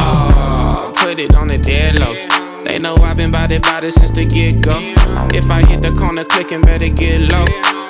Oh, 0.00 0.92
put 0.96 1.20
it 1.20 1.34
on 1.36 1.48
the 1.48 1.58
dead 1.58 2.00
lows. 2.00 2.26
They 2.64 2.80
know 2.80 2.96
I've 2.96 3.16
been 3.16 3.32
it, 3.32 3.62
bout 3.62 3.84
it 3.84 3.92
since 3.92 4.10
the 4.10 4.24
get 4.24 4.60
go. 4.62 4.80
If 5.32 5.50
I 5.50 5.64
hit 5.64 5.82
the 5.82 5.92
corner 5.92 6.24
clicking, 6.24 6.62
better 6.62 6.88
get 6.88 7.20
low. 7.20 7.44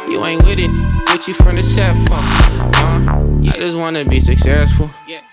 You 0.07 0.24
ain't 0.27 0.45
with 0.45 0.59
it, 0.59 0.70
with 1.07 1.28
you 1.28 1.34
from 1.34 1.57
the 1.57 1.62
set 1.62 1.94
phone. 2.09 2.18
Huh? 2.74 3.52
I 3.52 3.59
just 3.59 3.76
wanna 3.76 4.04
be 4.04 4.20
successful. 4.20 4.90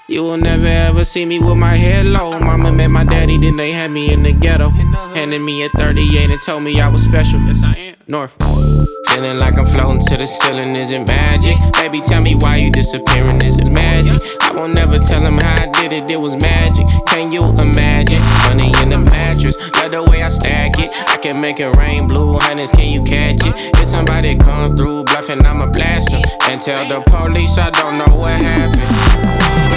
You 0.07 0.23
will 0.23 0.37
never 0.37 0.67
ever 0.67 1.05
see 1.05 1.25
me 1.25 1.39
with 1.39 1.57
my 1.57 1.75
head 1.75 2.05
low. 2.05 2.37
Mama 2.39 2.71
met 2.71 2.87
my 2.87 3.03
daddy, 3.03 3.37
then 3.37 3.55
they 3.55 3.71
had 3.71 3.91
me 3.91 4.11
in 4.13 4.23
the 4.23 4.33
ghetto. 4.33 4.69
Handed 4.69 5.41
me 5.41 5.63
a 5.63 5.69
38 5.69 6.29
and 6.29 6.41
told 6.41 6.63
me 6.63 6.79
I 6.79 6.87
was 6.87 7.03
special. 7.03 7.39
Yes, 7.41 7.63
I 7.63 7.75
am. 7.75 7.95
North. 8.07 8.72
Feeling 9.07 9.37
like 9.39 9.57
I'm 9.57 9.65
floating 9.65 10.01
to 10.07 10.17
the 10.17 10.25
ceiling, 10.25 10.75
is 10.75 10.91
it 10.91 11.07
magic? 11.07 11.57
Baby, 11.73 12.01
tell 12.01 12.21
me 12.21 12.35
why 12.35 12.57
you 12.57 12.71
disappearing, 12.71 13.37
is 13.43 13.57
it 13.57 13.71
magic? 13.71 14.21
I 14.41 14.51
won't 14.51 14.73
never 14.73 14.99
tell 14.99 15.25
him 15.25 15.37
how 15.37 15.63
I 15.63 15.67
did 15.67 15.91
it, 15.93 16.09
it 16.09 16.17
was 16.17 16.35
magic. 16.35 16.85
Can 17.07 17.31
you 17.31 17.45
imagine? 17.59 18.21
Money 18.47 18.73
in 18.81 18.89
the 18.89 18.99
mattress, 18.99 19.57
love 19.73 19.91
the 19.91 20.03
way 20.03 20.23
I 20.23 20.29
stack 20.29 20.79
it. 20.79 20.91
I 21.09 21.17
can 21.17 21.39
make 21.41 21.59
it 21.59 21.75
rain 21.77 22.07
blue 22.07 22.37
hundreds, 22.39 22.71
can 22.71 22.91
you 22.91 23.03
catch 23.03 23.45
it? 23.45 23.53
If 23.79 23.87
somebody 23.87 24.35
come 24.35 24.75
through 24.75 25.05
bluffing, 25.05 25.45
I'ma 25.45 25.67
blast. 25.67 26.13
And 26.13 26.59
tell 26.59 26.87
the 26.87 27.01
police 27.09 27.57
I 27.57 27.69
don't 27.69 27.97
know 27.97 28.15
what 28.15 28.41
happened. 28.41 29.72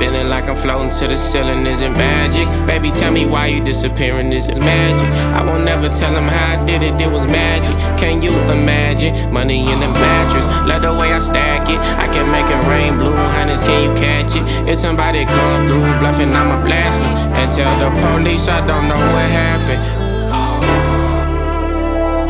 Feeling 0.00 0.30
like 0.30 0.48
I'm 0.48 0.56
floating 0.56 0.88
to 0.98 1.08
the 1.08 1.16
ceiling, 1.18 1.66
is 1.66 1.82
it 1.82 1.90
magic? 1.90 2.48
Baby, 2.66 2.90
tell 2.90 3.12
me 3.12 3.26
why 3.26 3.48
you 3.48 3.62
disappearing, 3.62 4.32
is 4.32 4.46
it 4.46 4.58
magic? 4.58 5.06
I 5.36 5.44
won't 5.44 5.62
never 5.62 5.90
tell 5.90 6.16
him 6.16 6.26
how 6.26 6.58
I 6.58 6.64
did 6.64 6.82
it, 6.82 6.98
it 6.98 7.12
was 7.12 7.26
magic. 7.26 7.76
Can 8.00 8.22
you 8.22 8.30
imagine? 8.48 9.30
Money 9.30 9.70
in 9.70 9.78
the 9.78 9.88
mattress, 9.88 10.46
love 10.66 10.80
the 10.80 10.94
way 10.94 11.12
I 11.12 11.18
stack 11.18 11.68
it. 11.68 11.76
I 11.76 12.08
can 12.14 12.32
make 12.32 12.48
it 12.48 12.60
rain 12.66 12.96
blue 12.96 13.12
hundreds, 13.12 13.62
can 13.62 13.76
you 13.84 13.94
catch 14.00 14.36
it? 14.36 14.42
If 14.66 14.78
somebody 14.78 15.26
come 15.26 15.66
through 15.66 15.84
bluffing, 16.00 16.32
I'ma 16.32 16.64
blast 16.64 17.02
them. 17.02 17.12
And 17.36 17.50
tell 17.52 17.76
the 17.78 17.90
police 18.00 18.48
I 18.48 18.66
don't 18.66 18.88
know 18.88 18.96
what 18.96 19.28
happened. 19.28 19.84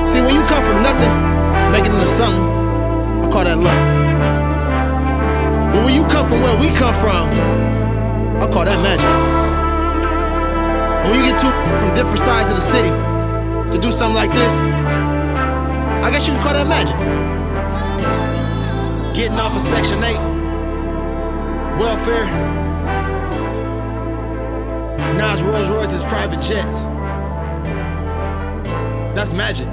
See, 0.08 0.20
when 0.20 0.34
you 0.34 0.42
come 0.50 0.64
from 0.64 0.82
nothing, 0.82 1.14
make 1.70 1.86
it 1.86 1.92
into 1.94 2.08
something, 2.08 2.42
I 3.22 3.30
call 3.30 3.44
that 3.44 3.58
luck. 3.60 3.99
But 5.72 5.84
when 5.84 5.94
you 5.94 6.04
come 6.06 6.28
from 6.28 6.42
where 6.42 6.58
we 6.58 6.68
come 6.76 6.94
from, 6.94 7.30
I 8.42 8.48
call 8.50 8.64
that 8.64 8.82
magic. 8.82 9.06
When 11.08 11.14
you 11.20 11.30
get 11.30 11.40
two 11.40 11.50
from 11.50 11.94
different 11.94 12.18
sides 12.18 12.50
of 12.50 12.56
the 12.56 12.62
city 12.62 12.90
to 13.70 13.78
do 13.80 13.92
something 13.92 14.16
like 14.16 14.32
this, 14.32 14.52
I 16.02 16.10
guess 16.10 16.26
you 16.26 16.34
can 16.34 16.42
call 16.42 16.54
that 16.54 16.66
magic. 16.66 16.96
Getting 19.14 19.38
off 19.38 19.54
of 19.54 19.62
Section 19.62 20.02
8, 20.02 20.16
welfare, 21.78 22.26
Nas 25.16 25.42
Rolls 25.42 25.70
Royce's 25.70 26.02
private 26.02 26.40
jets. 26.40 26.82
That's 29.14 29.32
magic. 29.32 29.68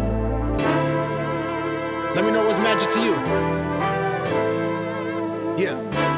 Let 2.16 2.24
me 2.26 2.32
know 2.32 2.44
what's 2.46 2.60
magic 2.60 2.92
to 2.92 3.00
you. 3.04 3.67
Yeah. 5.58 6.17